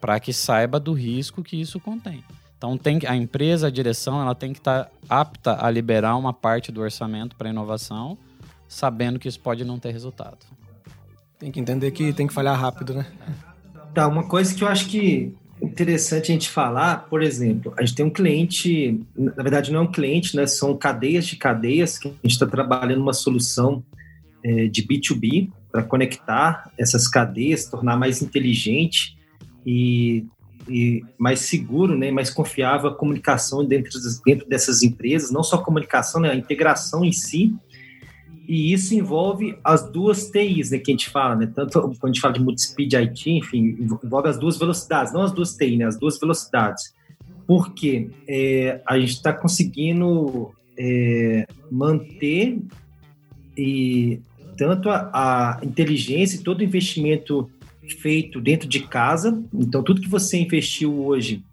[0.00, 2.22] para que saiba do risco que isso contém.
[2.56, 6.32] Então tem a empresa, a direção, ela tem que estar tá apta a liberar uma
[6.32, 8.16] parte do orçamento para inovação,
[8.68, 10.38] sabendo que isso pode não ter resultado.
[11.38, 13.06] Tem que entender que tem que falhar rápido, né?
[13.94, 17.94] Tá, uma coisa que eu acho que interessante a gente falar, por exemplo, a gente
[17.94, 20.46] tem um cliente, na verdade não é um cliente, né?
[20.46, 23.82] São cadeias de cadeias que a gente está trabalhando uma solução
[24.42, 29.16] é, de B2B para conectar essas cadeias, tornar mais inteligente
[29.66, 30.24] e
[30.70, 33.90] e mais seguro, né, mais confiável a comunicação dentro,
[34.24, 37.56] dentro dessas empresas, não só a comunicação, né, a integração em si,
[38.48, 42.06] e isso envolve as duas TIs, né, que a gente fala, né, tanto quando a
[42.06, 45.84] gente fala de multispeed IT, enfim, envolve as duas velocidades, não as duas TIs, né,
[45.84, 46.94] as duas velocidades,
[47.46, 52.58] porque é, a gente está conseguindo é, manter
[53.54, 54.20] e
[54.56, 57.50] tanto a, a inteligência e todo o investimento
[58.00, 59.42] feito dentro de casa.
[59.54, 61.44] Então, tudo que você investiu hoje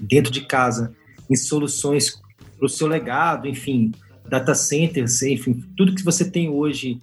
[0.00, 0.94] dentro de casa
[1.30, 2.20] em soluções
[2.58, 3.92] para o seu legado, enfim,
[4.32, 6.98] data centers, enfim, tudo que você tem hoje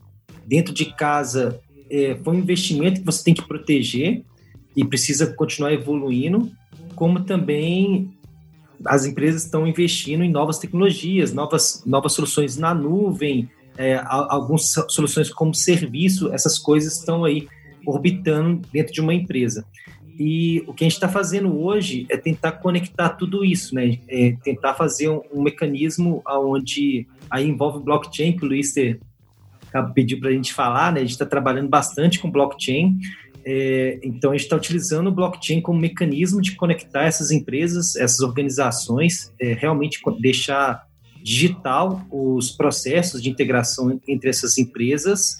[0.47, 4.23] dentro de casa é, foi um investimento que você tem que proteger
[4.75, 6.51] e precisa continuar evoluindo,
[6.95, 8.09] como também
[8.83, 15.31] as empresas estão investindo em novas tecnologias, novas, novas soluções na nuvem, é, algumas soluções
[15.31, 17.47] como serviço, essas coisas estão aí
[17.85, 19.63] orbitando dentro de uma empresa.
[20.19, 23.99] E o que a gente está fazendo hoje é tentar conectar tudo isso, né?
[24.10, 28.73] É tentar fazer um, um mecanismo onde aí envolve blockchain, que o Luiz
[29.95, 30.99] pediu para a gente falar, né?
[30.99, 32.99] A gente está trabalhando bastante com blockchain
[33.45, 38.19] É, então, a gente está utilizando o blockchain como mecanismo de conectar essas empresas, essas
[38.19, 40.86] organizações, é, realmente deixar
[41.23, 45.38] digital os processos de integração entre essas empresas,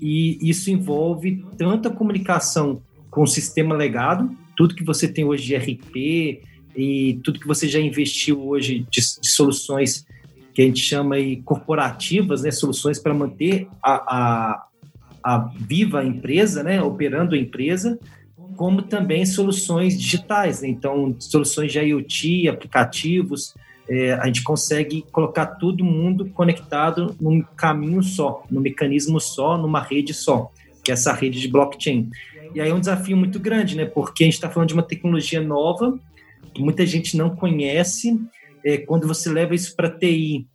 [0.00, 5.44] e isso envolve tanto a comunicação com o sistema legado, tudo que você tem hoje
[5.44, 6.42] de RP
[6.76, 10.06] e tudo que você já investiu hoje de, de soluções
[10.52, 14.66] que a gente chama aí corporativas, né, soluções para manter a, a,
[15.22, 17.98] a viva a empresa, né, operando a empresa,
[18.56, 20.68] como também soluções digitais, né?
[20.68, 23.54] então soluções de IoT, aplicativos,
[23.88, 29.80] é, a gente consegue colocar todo mundo conectado num caminho só, num mecanismo só, numa
[29.80, 30.52] rede só,
[30.84, 32.10] que é essa rede de blockchain.
[32.54, 33.84] E aí é um desafio muito grande, né?
[33.84, 35.98] Porque a gente está falando de uma tecnologia nova,
[36.54, 38.20] que muita gente não conhece.
[38.64, 40.46] É, quando você leva isso para TI,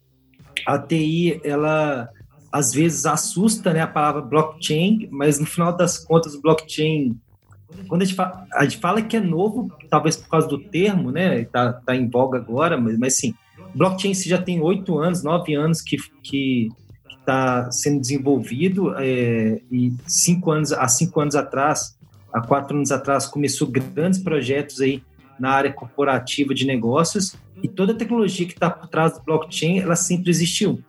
[0.66, 2.10] a TI, ela
[2.52, 7.20] às vezes assusta né, a palavra blockchain, mas no final das contas, blockchain,
[7.90, 11.12] quando a gente, fala, a gente fala que é novo, talvez por causa do termo,
[11.12, 13.34] né, está tá em voga agora, mas, mas sim,
[13.74, 16.70] blockchain se já tem oito anos, nove anos que que
[17.26, 21.98] está sendo desenvolvido é, e cinco anos há cinco anos atrás,
[22.32, 25.04] há quatro anos atrás começou grandes projetos aí
[25.40, 29.80] na área corporativa de negócios e toda a tecnologia que está por trás do blockchain,
[29.80, 30.82] ela sempre existiu.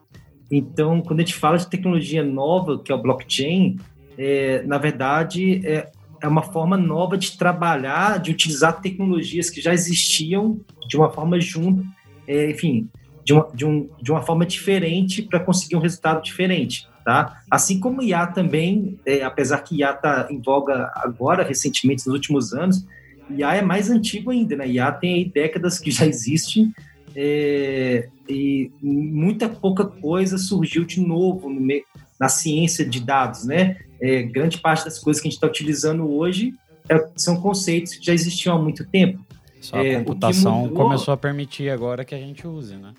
[0.51, 3.79] Então, quando a gente fala de tecnologia nova, que é o blockchain,
[4.17, 5.91] é, na verdade, é,
[6.23, 11.41] é uma forma nova de trabalhar, de utilizar tecnologias que já existiam de uma forma
[11.41, 11.85] junto,
[12.29, 12.89] é, enfim,
[13.27, 16.89] de uma, de, um, de uma forma diferente para conseguir um resultado diferente.
[17.05, 17.41] Tá?
[17.51, 22.55] Assim como IA também, é, apesar que IA está em voga agora, recentemente, nos últimos
[22.55, 22.87] anos,
[23.29, 24.69] IA é mais antigo ainda, né?
[24.69, 26.71] IA tem aí décadas que já existe
[27.17, 31.83] é, e muita pouca coisa surgiu de novo no meio,
[32.21, 33.77] na ciência de dados, né?
[34.01, 36.55] É, grande parte das coisas que a gente está utilizando hoje
[36.89, 39.19] é, são conceitos que já existiam há muito tempo.
[39.61, 42.93] Só a é, computação mudou, começou a permitir agora que a gente use, né?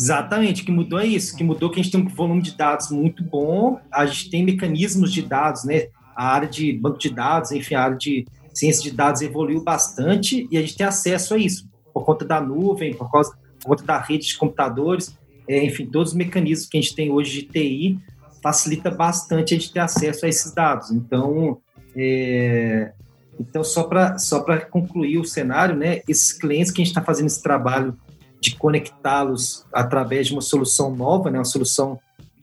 [0.00, 2.56] Exatamente, o que mudou é isso, que mudou que a gente tem um volume de
[2.56, 5.88] dados muito bom, a gente tem mecanismos de dados, né?
[6.16, 10.48] A área de banco de dados, enfim, a área de ciência de dados evoluiu bastante
[10.50, 13.84] e a gente tem acesso a isso por conta da nuvem, por, causa, por conta
[13.84, 15.14] da rede de computadores,
[15.46, 17.98] é, enfim, todos os mecanismos que a gente tem hoje de TI
[18.42, 20.90] facilita bastante a gente ter acesso a esses dados.
[20.90, 21.58] Então,
[21.94, 22.92] é,
[23.38, 27.26] então só para só concluir o cenário, né, esses clientes que a gente está fazendo
[27.26, 27.94] esse trabalho
[28.40, 31.98] de conectá-los através de uma solução nova, né, uma solução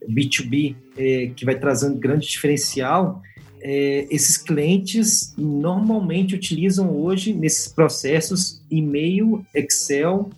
[0.07, 3.21] B2B é, que vai trazendo grande diferencial,
[3.61, 10.29] é, esses clientes normalmente utilizam hoje nesses processos e-mail, Excel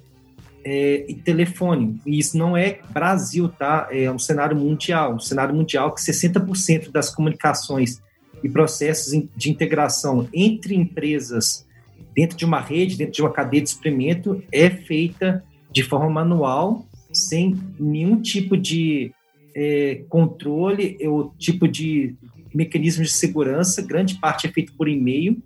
[0.64, 2.00] é, e telefone.
[2.06, 3.88] E isso não é Brasil, tá?
[3.92, 8.02] É um cenário mundial, um cenário mundial que 60% das comunicações
[8.42, 11.68] e processos de integração entre empresas
[12.16, 16.86] dentro de uma rede, dentro de uma cadeia de suprimento, é feita de forma manual,
[17.12, 19.12] sem nenhum tipo de
[19.56, 22.16] é, controle ou tipo de
[22.54, 25.38] mecanismos de segurança, grande parte é feito por e-mail.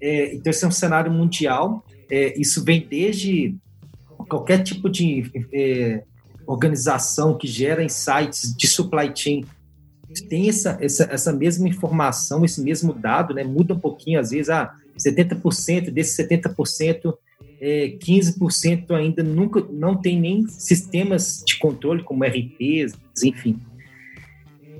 [0.00, 1.84] É, então, esse é um cenário mundial.
[2.10, 3.54] É, isso vem desde
[4.28, 6.02] qualquer tipo de é,
[6.46, 9.44] organização que gera insights de supply chain
[10.28, 13.44] tem essa, essa, essa mesma informação, esse mesmo dado, né?
[13.44, 17.14] muda um pouquinho, às vezes, ah, 70% desses 70%,
[17.60, 23.58] é, 15% ainda nunca não tem nem sistemas de controle, como RPs, enfim.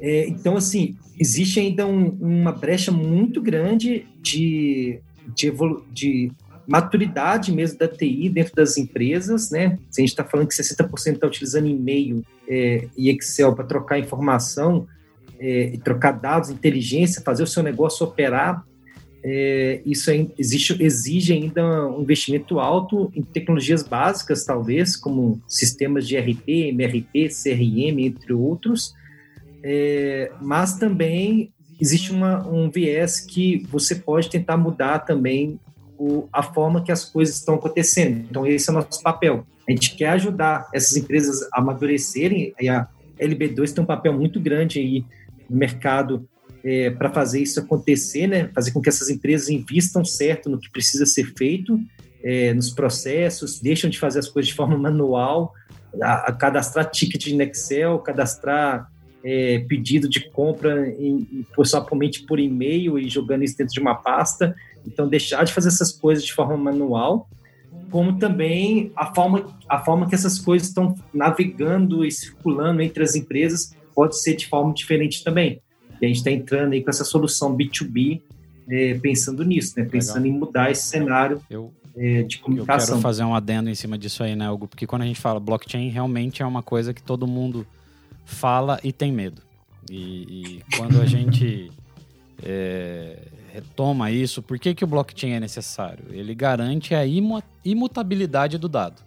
[0.00, 4.98] É, então, assim, existe ainda um, uma brecha muito grande de,
[5.34, 5.52] de,
[5.92, 6.32] de,
[6.66, 9.78] maturidade mesmo da TI dentro das empresas, né?
[9.90, 13.98] Se a gente está falando que 60% está utilizando e-mail é, e Excel para trocar
[13.98, 14.86] informação,
[15.38, 18.64] é, trocar dados, inteligência, fazer o seu negócio operar,
[19.22, 26.08] é, isso é, existe, exige ainda um investimento alto em tecnologias básicas, talvez, como sistemas
[26.08, 28.94] de RP, MRP, CRM, entre outros,
[29.62, 35.58] é, mas também existe uma, um viés que você pode tentar mudar também
[35.98, 38.24] o, a forma que as coisas estão acontecendo.
[38.30, 39.46] Então, esse é o nosso papel.
[39.68, 44.40] A gente quer ajudar essas empresas a amadurecerem, e a LB2 tem um papel muito
[44.40, 45.04] grande aí
[45.48, 46.26] no mercado
[46.64, 48.50] é, para fazer isso acontecer, né?
[48.54, 51.80] fazer com que essas empresas invistam certo no que precisa ser feito,
[52.22, 55.54] é, nos processos, deixam de fazer as coisas de forma manual,
[56.02, 58.90] a, a cadastrar ticket no Excel, cadastrar
[59.24, 63.94] é, pedido de compra e, e somente por e-mail e jogando isso dentro de uma
[63.94, 64.54] pasta.
[64.86, 67.28] Então, deixar de fazer essas coisas de forma manual,
[67.90, 73.14] como também a forma, a forma que essas coisas estão navegando e circulando entre as
[73.14, 75.60] empresas pode ser de forma diferente também.
[76.00, 78.20] E a gente está entrando aí com essa solução B2B
[78.68, 79.84] é, pensando nisso, né?
[79.84, 80.36] Pensando Legal.
[80.36, 82.80] em mudar esse cenário eu, é, de comunicação.
[82.80, 84.68] Eu quero fazer um adendo em cima disso aí, né, Hugo?
[84.68, 87.66] Porque quando a gente fala blockchain, realmente é uma coisa que todo mundo
[88.24, 89.42] fala e tem medo.
[89.90, 91.70] E, e quando a gente
[92.42, 93.18] é,
[93.52, 96.04] retoma isso, por que, que o blockchain é necessário?
[96.10, 97.02] Ele garante a
[97.64, 99.02] imutabilidade do dado.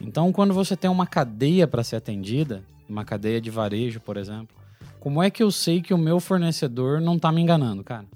[0.00, 4.55] Então, quando você tem uma cadeia para ser atendida, uma cadeia de varejo, por exemplo,
[5.06, 8.06] como é que eu sei que o meu fornecedor não está me enganando, cara?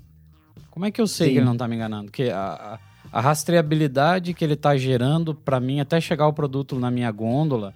[0.73, 1.33] Como é que eu sei Sim.
[1.35, 2.07] que ele não está me enganando?
[2.07, 2.81] Porque a,
[3.13, 7.09] a, a rastreabilidade que ele está gerando para mim até chegar o produto na minha
[7.13, 7.73] gôndola,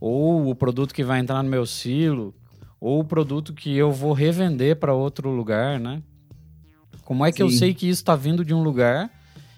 [0.00, 2.34] ou o produto que vai entrar no meu silo,
[2.80, 6.02] ou o produto que eu vou revender para outro lugar, né?
[7.04, 7.42] Como é que Sim.
[7.42, 9.10] eu sei que isso está vindo de um lugar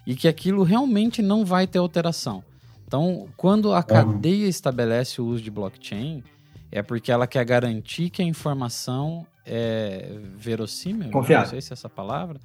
[0.04, 2.42] e que aquilo realmente não vai ter alteração?
[2.84, 6.24] Então, quando a cadeia estabelece o uso de blockchain,
[6.70, 11.44] é porque ela quer garantir que a informação é verossímil, Confiável.
[11.44, 12.38] não sei se é essa palavra,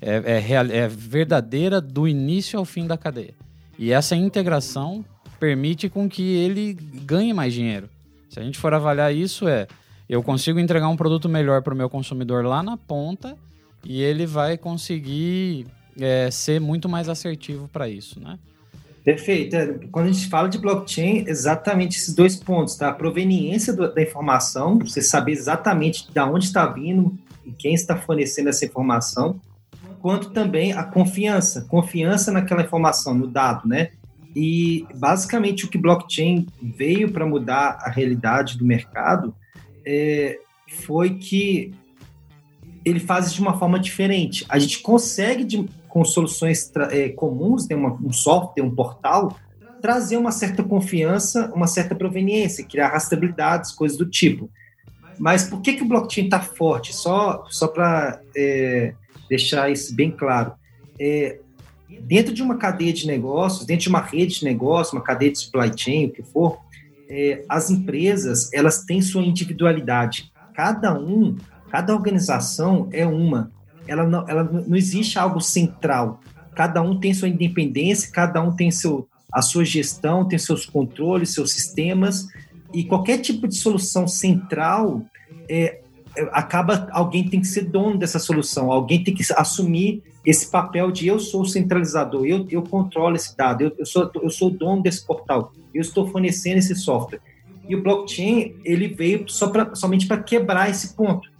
[0.00, 3.34] é, é, real, é verdadeira do início ao fim da cadeia.
[3.78, 5.04] E essa integração
[5.40, 7.88] permite com que ele ganhe mais dinheiro.
[8.28, 9.66] Se a gente for avaliar isso, é
[10.08, 13.36] eu consigo entregar um produto melhor para o meu consumidor lá na ponta
[13.84, 15.66] e ele vai conseguir
[15.98, 18.38] é, ser muito mais assertivo para isso, né?
[19.04, 19.54] Perfeito.
[19.54, 22.88] É, quando a gente fala de blockchain, exatamente esses dois pontos, tá?
[22.88, 27.96] A proveniência do, da informação, você saber exatamente de onde está vindo e quem está
[27.96, 29.38] fornecendo essa informação,
[30.00, 33.90] quanto também a confiança, confiança naquela informação, no dado, né?
[34.34, 39.34] E basicamente o que blockchain veio para mudar a realidade do mercado
[39.86, 41.72] é, foi que
[42.84, 44.44] ele faz de uma forma diferente.
[44.48, 49.38] A gente consegue, de, com soluções é, comuns, né, uma, um software, um portal,
[49.80, 54.50] trazer uma certa confiança, uma certa proveniência, criar rastreabilidades, coisas do tipo.
[55.20, 56.92] Mas por que, que o blockchain está forte?
[56.92, 58.92] Só, só para é,
[59.28, 60.54] deixar isso bem claro.
[60.98, 61.38] É,
[62.00, 65.38] dentro de uma cadeia de negócios, dentro de uma rede de negócios, uma cadeia de
[65.38, 66.58] supply chain, o que for,
[67.08, 70.32] é, as empresas elas têm sua individualidade.
[70.54, 71.36] Cada um,
[71.70, 73.53] cada organização é uma.
[73.86, 76.20] Ela não, ela não existe algo central.
[76.54, 81.34] Cada um tem sua independência, cada um tem seu, a sua gestão, tem seus controles,
[81.34, 82.28] seus sistemas,
[82.72, 85.04] e qualquer tipo de solução central
[85.48, 85.80] é,
[86.16, 90.90] é acaba alguém tem que ser dono dessa solução, alguém tem que assumir esse papel
[90.90, 94.50] de eu sou o centralizador, eu, eu controlo esse dado, eu, eu, sou, eu sou
[94.50, 97.20] dono desse portal, eu estou fornecendo esse software.
[97.68, 101.30] E o blockchain ele veio só pra, somente para quebrar esse ponto.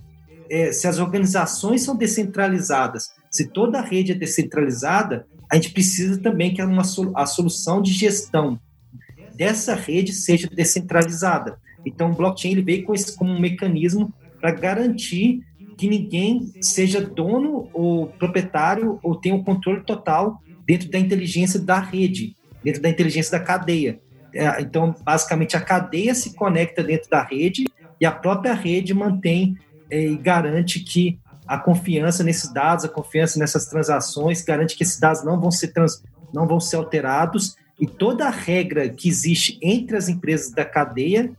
[0.51, 6.21] É, se as organizações são descentralizadas, se toda a rede é descentralizada, a gente precisa
[6.21, 6.83] também que uma,
[7.15, 8.59] a solução de gestão
[9.35, 11.59] dessa rede seja descentralizada.
[11.85, 15.41] Então, o blockchain ele veio com esse como um mecanismo para garantir
[15.77, 21.59] que ninguém seja dono ou proprietário ou tenha o um controle total dentro da inteligência
[21.59, 23.99] da rede, dentro da inteligência da cadeia.
[24.33, 27.65] É, então, basicamente, a cadeia se conecta dentro da rede
[28.01, 29.57] e a própria rede mantém
[29.91, 35.25] e garante que a confiança nesses dados, a confiança nessas transações, garante que esses dados
[35.25, 39.97] não vão ser, trans, não vão ser alterados e toda a regra que existe entre
[39.97, 41.31] as empresas da cadeia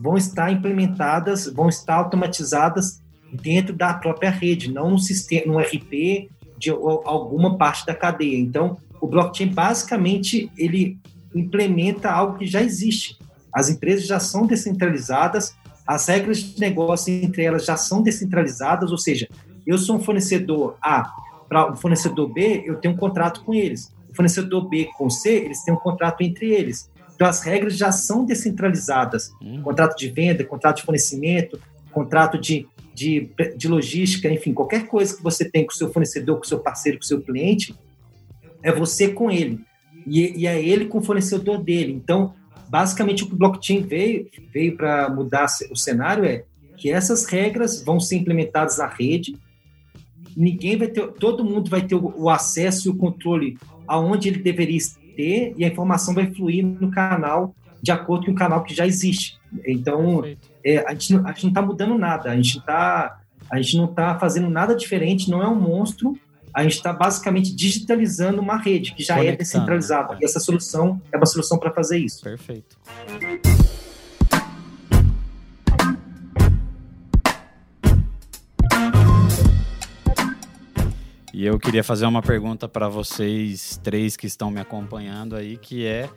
[0.00, 3.00] vão estar implementadas, vão estar automatizadas
[3.32, 6.28] dentro da própria rede, não no sistema, no RP
[6.58, 8.36] de alguma parte da cadeia.
[8.36, 10.98] Então, o blockchain basicamente ele
[11.34, 13.16] implementa algo que já existe.
[13.52, 15.54] As empresas já são descentralizadas,
[15.86, 19.28] as regras de negócio entre elas já são descentralizadas, ou seja,
[19.66, 21.10] eu sou um fornecedor A
[21.48, 23.92] para o um fornecedor B, eu tenho um contrato com eles.
[24.10, 26.90] O fornecedor B com C, eles têm um contrato entre eles.
[27.14, 29.32] Então as regras já são descentralizadas.
[29.40, 29.62] Hum.
[29.62, 31.60] Contrato de venda, contrato de fornecimento,
[31.92, 36.36] contrato de de, de logística, enfim, qualquer coisa que você tem com o seu fornecedor,
[36.36, 37.74] com o seu parceiro, com o seu cliente,
[38.62, 39.60] é você com ele.
[40.06, 41.92] E, e é ele com o fornecedor dele.
[41.92, 42.34] Então,
[42.72, 46.44] basicamente, o que o blockchain veio, veio para mudar o cenário é
[46.78, 49.36] que essas regras vão ser implementadas na rede,
[50.34, 54.78] ninguém vai ter, todo mundo vai ter o, acesso e o controle aonde ele deveria
[55.14, 58.86] ter, e a informação vai fluir no canal de acordo com o canal que já
[58.86, 59.38] existe.
[59.66, 60.24] Então,
[60.64, 63.20] é, a, gente, a gente não está mudando nada, a gente, tá,
[63.50, 66.18] a gente não está fazendo nada diferente, não é um monstro,
[66.54, 69.34] a gente está basicamente digitalizando uma rede que já é Conectando.
[69.34, 70.18] é descentralizada.
[70.20, 72.22] E essa solução é uma solução para fazer isso.
[72.22, 72.78] Perfeito.
[81.32, 85.86] E eu queria fazer uma pergunta para vocês três que estão me acompanhando aí, que
[85.86, 86.08] é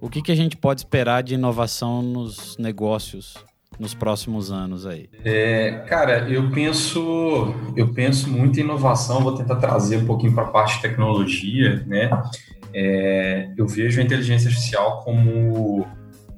[0.00, 3.36] o que, que a gente pode esperar de inovação nos negócios
[3.78, 5.08] nos próximos anos aí?
[5.24, 9.22] É, cara, eu penso, eu penso muito em inovação.
[9.22, 12.10] Vou tentar trazer um pouquinho para a parte de tecnologia, né?
[12.72, 15.86] É, eu vejo a inteligência artificial como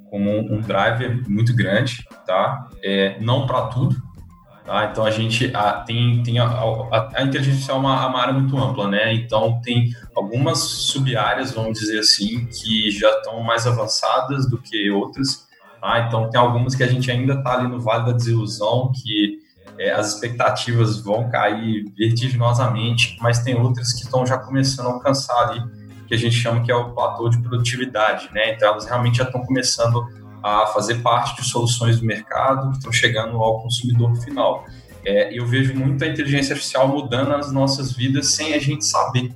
[0.09, 2.69] como um driver muito grande, tá?
[2.81, 3.95] É, não para tudo,
[4.65, 4.89] tá?
[4.91, 8.33] Então a gente a, tem, tem a, a, a inteligência artificial é uma, uma, área
[8.33, 9.13] muito ampla, né?
[9.13, 15.46] Então tem algumas sub-áreas, vamos dizer assim, que já estão mais avançadas do que outras.
[15.81, 16.05] Tá?
[16.07, 19.39] Então tem algumas que a gente ainda está ali no vale da desilusão, que
[19.77, 25.49] é, as expectativas vão cair vertiginosamente, mas tem outras que estão já começando a alcançar
[25.49, 25.61] ali
[26.07, 28.53] que a gente chama que é o platô de produtividade, né?
[28.53, 30.07] Então elas realmente já estão começando
[30.41, 34.65] a fazer parte de soluções do mercado estão chegando ao consumidor final.
[35.05, 39.33] É, eu vejo muito a inteligência artificial mudando as nossas vidas sem a gente saber,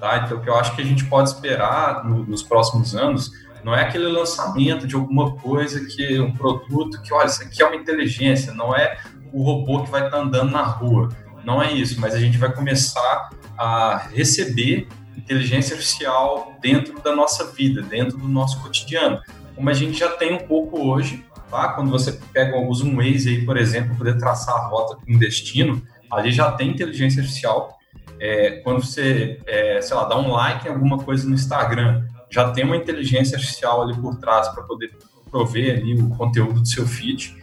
[0.00, 0.18] tá?
[0.24, 3.30] Então o que eu acho que a gente pode esperar no, nos próximos anos
[3.64, 7.66] não é aquele lançamento de alguma coisa que um produto que olha isso aqui é
[7.66, 8.98] uma inteligência, não é
[9.32, 11.08] o robô que vai estar andando na rua,
[11.44, 17.46] não é isso, mas a gente vai começar a receber inteligência artificial dentro da nossa
[17.52, 19.20] vida, dentro do nosso cotidiano,
[19.54, 21.70] como a gente já tem um pouco hoje, tá?
[21.70, 25.18] Quando você pega usa um Waze aí, por exemplo, poder traçar a rota com um
[25.18, 27.76] destino, ali já tem inteligência artificial.
[28.20, 32.50] É, quando você, é, sei lá, dá um like em alguma coisa no Instagram, já
[32.50, 34.90] tem uma inteligência artificial ali por trás para poder
[35.30, 37.36] prover ali o conteúdo do seu feed.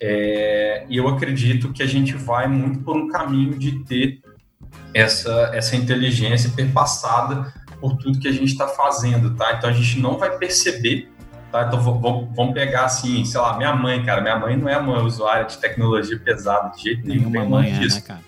[0.00, 4.20] É, e eu acredito que a gente vai muito por um caminho de ter
[4.92, 9.54] essa, essa inteligência perpassada por tudo que a gente está fazendo, tá?
[9.56, 11.08] Então a gente não vai perceber,
[11.50, 11.64] tá?
[11.66, 15.44] Então vamos pegar assim, sei lá, minha mãe, cara, minha mãe não é uma usuária
[15.44, 17.30] de tecnologia pesada de jeito nenhum.
[17.30, 18.20] Nenhuma mãe é, né, cara?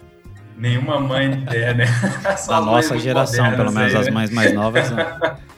[0.57, 1.87] Nenhuma mãe é, né?
[2.47, 4.13] da nossa geração, pelo menos aí, as né?
[4.13, 4.91] mães mais novas.
[4.91, 5.37] Né?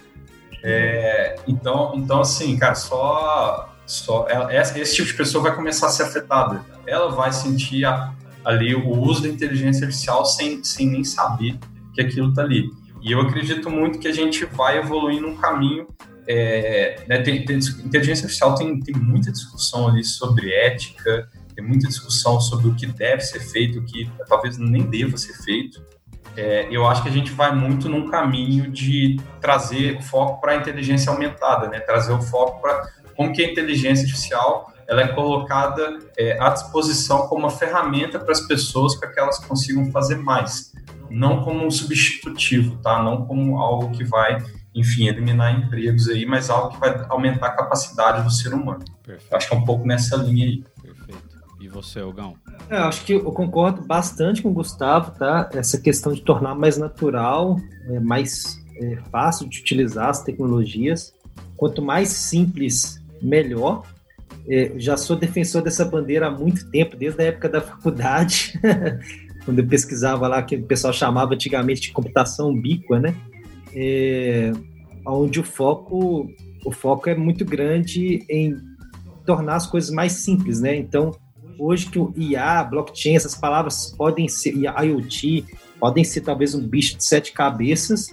[0.69, 5.91] é, então, então, assim, cara, só, só ela, esse tipo de pessoa vai começar a
[5.91, 6.61] ser afetada.
[6.85, 8.13] Ela vai sentir a,
[8.45, 11.57] ali o uso da inteligência artificial sem, sem nem saber
[11.95, 12.69] que aquilo está ali.
[13.01, 15.87] E eu acredito muito que a gente vai evoluir num caminho.
[16.27, 21.87] É, né, tem, tem, inteligência artificial tem, tem muita discussão ali sobre ética, tem muita
[21.87, 25.81] discussão sobre o que deve ser feito, o que talvez nem deva ser feito.
[26.37, 30.57] É, eu acho que a gente vai muito num caminho de trazer foco para a
[30.57, 31.81] inteligência aumentada, né?
[31.81, 37.27] trazer o foco para como que a inteligência artificial ela é colocada é, à disposição
[37.27, 40.73] como uma ferramenta para as pessoas para que elas consigam fazer mais,
[41.11, 43.03] não como um substitutivo, tá?
[43.03, 44.39] Não como algo que vai,
[44.75, 48.85] enfim, eliminar empregos aí, mas algo que vai aumentar a capacidade do ser humano.
[49.33, 50.65] Acho que é um pouco nessa linha aí.
[51.67, 52.37] E você, Ogão?
[52.71, 55.51] É, acho que eu concordo bastante com o Gustavo, tá?
[55.53, 57.59] Essa questão de tornar mais natural,
[57.89, 61.13] é, mais é, fácil de utilizar as tecnologias.
[61.57, 63.83] Quanto mais simples, melhor
[64.49, 68.61] é, já sou defensor dessa bandeira há muito tempo, desde a época da faculdade,
[69.45, 73.17] quando eu pesquisava lá, que o pessoal chamava antigamente de computação ubíqua, né?
[73.75, 74.53] É,
[75.05, 76.31] onde o foco,
[76.65, 78.57] o foco é muito grande em
[79.25, 80.77] tornar as coisas mais simples, né?
[80.77, 81.11] Então,
[81.59, 85.45] hoje que o IA, blockchain, essas palavras podem ser, IoT,
[85.79, 88.09] podem ser talvez um bicho de sete cabeças,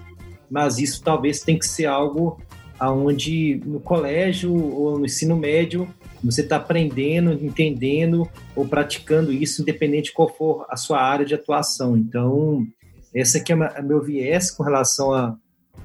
[0.49, 2.39] mas isso talvez tem que ser algo
[2.79, 5.87] aonde no colégio ou no ensino médio
[6.23, 11.35] você está aprendendo, entendendo ou praticando isso, independente de qual for a sua área de
[11.35, 11.97] atuação.
[11.97, 12.65] Então,
[13.13, 15.35] esse aqui é meu viés com relação a,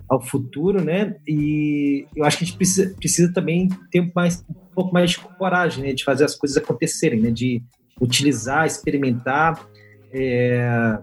[0.08, 1.16] ao futuro, né?
[1.26, 5.18] E eu acho que a gente precisa, precisa também ter mais, um pouco mais de
[5.18, 5.92] coragem, né?
[5.92, 7.30] De fazer as coisas acontecerem, né?
[7.30, 7.62] De
[8.00, 9.66] utilizar, experimentar.
[10.12, 10.98] É,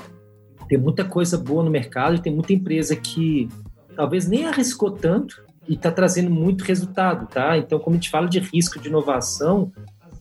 [0.67, 3.47] tem muita coisa boa no mercado, tem muita empresa que
[3.95, 7.57] talvez nem arriscou tanto, e está trazendo muito resultado, tá?
[7.57, 9.71] Então, quando a gente fala de risco de inovação,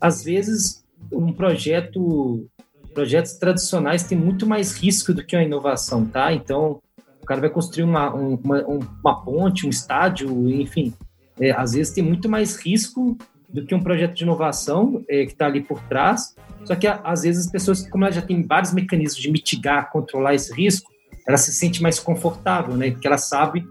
[0.01, 2.49] às vezes um projeto,
[2.93, 6.33] projetos tradicionais têm muito mais risco do que uma inovação, tá?
[6.33, 6.81] Então,
[7.25, 8.65] o cara vai construir uma, uma,
[9.03, 10.93] uma ponte, um estádio, enfim,
[11.41, 13.17] é, às vezes tem muito mais risco
[13.49, 16.35] do que um projeto de inovação é, que está ali por trás.
[16.65, 20.35] Só que às vezes as pessoas, como elas já têm vários mecanismos de mitigar, controlar
[20.35, 20.91] esse risco,
[21.27, 22.91] ela se sente mais confortável, né?
[22.91, 23.67] Porque ela sabe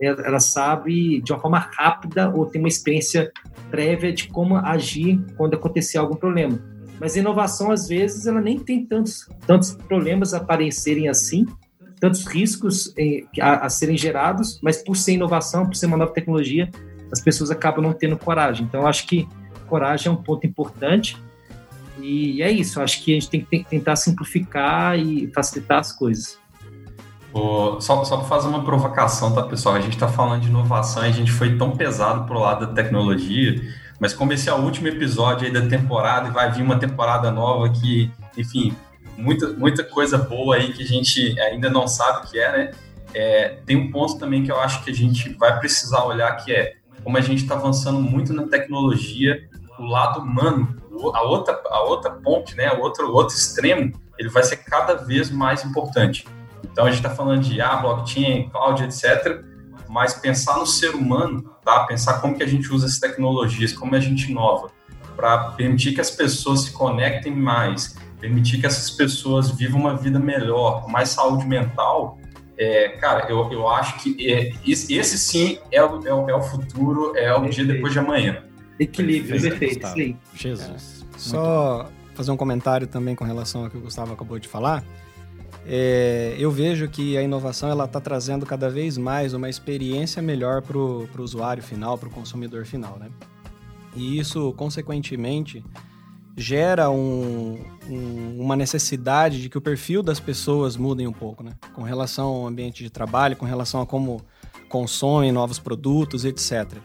[0.00, 3.32] ela sabe de uma forma rápida ou tem uma experiência
[3.68, 6.56] prévia de como agir quando acontecer algum problema.
[7.00, 11.46] Mas a inovação, às vezes, ela nem tem tantos, tantos problemas aparecerem assim,
[11.98, 16.12] tantos riscos eh, a, a, serem gerados, mas por ser inovação, por ser uma nova
[16.12, 16.70] tecnologia,
[17.12, 18.66] as pessoas acabam não tendo coragem.
[18.66, 19.28] Então, acho que
[19.66, 21.16] coragem é um ponto importante.
[22.00, 26.38] E é isso, acho que a gente tem que tentar simplificar e facilitar as coisas
[27.80, 29.74] só só para fazer uma provocação, tá, pessoal?
[29.74, 32.72] A gente está falando de inovação e a gente foi tão pesado pro lado da
[32.72, 33.60] tecnologia,
[34.00, 37.30] Mas como esse é o último episódio aí da temporada e vai vir uma temporada
[37.32, 38.72] nova que, enfim,
[39.18, 42.70] muita, muita coisa boa aí que a gente ainda não sabe o que é, né?
[43.12, 46.52] É, tem um ponto também que eu acho que a gente vai precisar olhar que
[46.52, 49.48] é como a gente está avançando muito na tecnologia,
[49.78, 50.76] o lado humano,
[51.14, 54.94] a outra, a outra ponte, né, o outro, o outro extremo, ele vai ser cada
[54.94, 56.26] vez mais importante.
[56.64, 59.42] Então a gente está falando de ah, blockchain, cloud, etc.
[59.88, 61.84] Mas pensar no ser humano, tá?
[61.84, 64.68] Pensar como que a gente usa essas tecnologias, como a gente inova,
[65.16, 70.18] para permitir que as pessoas se conectem mais, permitir que essas pessoas vivam uma vida
[70.18, 72.18] melhor, com mais saúde mental,
[72.56, 76.42] é, cara, eu, eu acho que é, esse, sim é o, é o, é o
[76.42, 77.54] futuro, é o perfeito.
[77.54, 78.42] dia depois de amanhã.
[78.78, 80.16] Equilíbrio, perfeito, sim.
[80.34, 81.06] Jesus.
[81.14, 81.18] É.
[81.18, 84.84] Só fazer um comentário também com relação ao que o Gustavo acabou de falar.
[85.64, 90.62] É, eu vejo que a inovação ela está trazendo cada vez mais uma experiência melhor
[90.62, 93.08] para o usuário final, para o consumidor final, né?
[93.94, 95.64] E isso, consequentemente,
[96.38, 97.58] gera um,
[97.90, 101.50] um, uma necessidade de que o perfil das pessoas mudem um pouco, né?
[101.74, 104.22] Com relação ao ambiente de trabalho, com relação a como
[104.68, 106.78] consomem novos produtos, etc.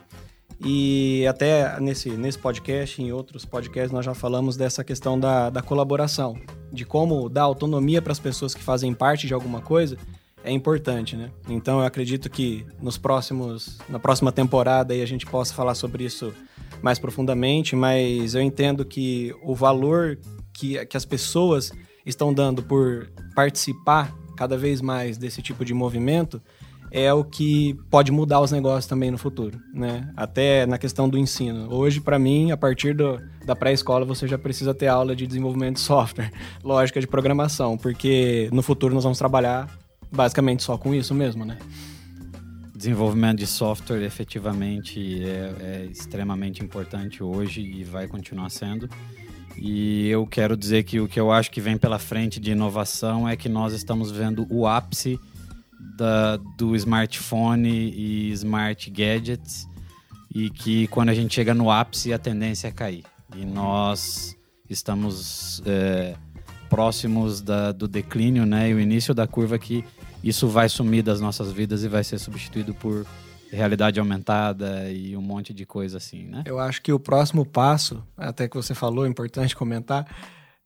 [0.65, 5.61] E até nesse, nesse podcast, em outros podcasts, nós já falamos dessa questão da, da
[5.61, 6.35] colaboração,
[6.71, 9.97] de como dar autonomia para as pessoas que fazem parte de alguma coisa
[10.43, 11.31] é importante, né?
[11.47, 16.03] Então eu acredito que nos próximos, na próxima temporada aí a gente possa falar sobre
[16.03, 16.33] isso
[16.83, 20.19] mais profundamente, mas eu entendo que o valor
[20.53, 21.71] que, que as pessoas
[22.05, 26.41] estão dando por participar cada vez mais desse tipo de movimento
[26.91, 30.11] é o que pode mudar os negócios também no futuro, né?
[30.15, 31.73] Até na questão do ensino.
[31.73, 35.75] Hoje, para mim, a partir do, da pré-escola, você já precisa ter aula de desenvolvimento
[35.75, 36.31] de software,
[36.63, 39.67] lógica de programação, porque no futuro nós vamos trabalhar
[40.11, 41.57] basicamente só com isso mesmo, né?
[42.83, 48.89] Desenvolvimento de software efetivamente é, é extremamente importante hoje e vai continuar sendo.
[49.55, 53.25] E eu quero dizer que o que eu acho que vem pela frente de inovação
[53.25, 55.17] é que nós estamos vendo o ápice
[55.95, 59.65] da, do smartphone e smart gadgets
[60.35, 63.05] e que quando a gente chega no ápice a tendência é cair.
[63.33, 64.35] E nós
[64.69, 66.15] estamos é,
[66.69, 68.71] próximos da, do declínio, né?
[68.71, 69.85] E o início da curva que
[70.23, 73.05] isso vai sumir das nossas vidas e vai ser substituído por
[73.51, 76.43] realidade aumentada e um monte de coisa assim, né?
[76.45, 80.07] Eu acho que o próximo passo, até que você falou, é importante comentar,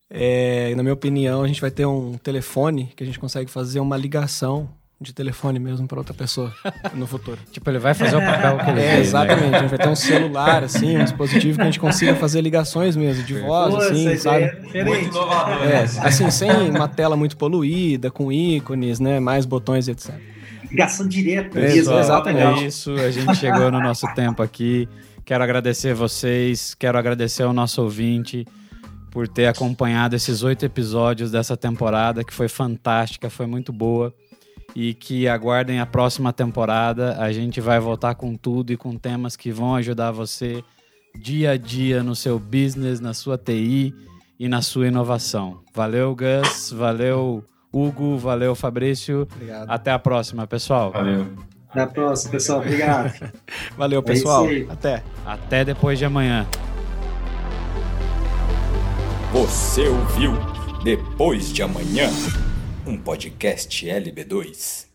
[0.10, 3.80] é, na minha opinião, a gente vai ter um telefone que a gente consegue fazer
[3.80, 6.52] uma ligação de telefone mesmo para outra pessoa
[6.96, 7.38] no futuro.
[7.52, 9.52] tipo, ele vai fazer o papel que ele É, fez, exatamente.
[9.52, 9.58] Né?
[9.58, 12.96] A gente vai ter um celular, assim, um dispositivo que a gente consiga fazer ligações
[12.96, 14.44] mesmo, de voz, Pô, assim, sabe?
[14.74, 15.64] É muito inovador.
[15.64, 15.88] É, né?
[16.02, 19.20] assim, sem uma tela muito poluída, com ícones, né?
[19.20, 20.16] Mais botões, etc.
[20.70, 21.60] Ligação direta.
[21.60, 22.64] É, mesmo, exatamente.
[22.64, 24.90] É isso, a gente chegou no nosso tempo aqui.
[25.24, 28.46] Quero agradecer vocês, quero agradecer ao nosso ouvinte
[29.12, 34.14] por ter acompanhado esses oito episódios dessa temporada, que foi fantástica, foi muito boa
[34.80, 37.18] e que aguardem a próxima temporada.
[37.18, 40.64] A gente vai voltar com tudo e com temas que vão ajudar você
[41.20, 43.92] dia a dia no seu business, na sua TI
[44.40, 45.62] e na sua inovação.
[45.74, 46.72] Valeu, Gus.
[46.72, 48.20] Valeu, Hugo.
[48.20, 49.28] Valeu, Fabrício.
[49.34, 49.68] Obrigado.
[49.68, 50.92] Até a próxima, pessoal.
[50.92, 51.26] Valeu.
[51.72, 52.60] Até a próxima, pessoal.
[52.60, 53.32] Obrigado.
[53.76, 54.46] Valeu, pessoal.
[54.48, 55.04] É Até.
[55.26, 56.46] Até depois de amanhã.
[59.34, 60.34] Você ouviu
[60.84, 62.12] Depois de Amanhã
[62.88, 64.87] um podcast LB2.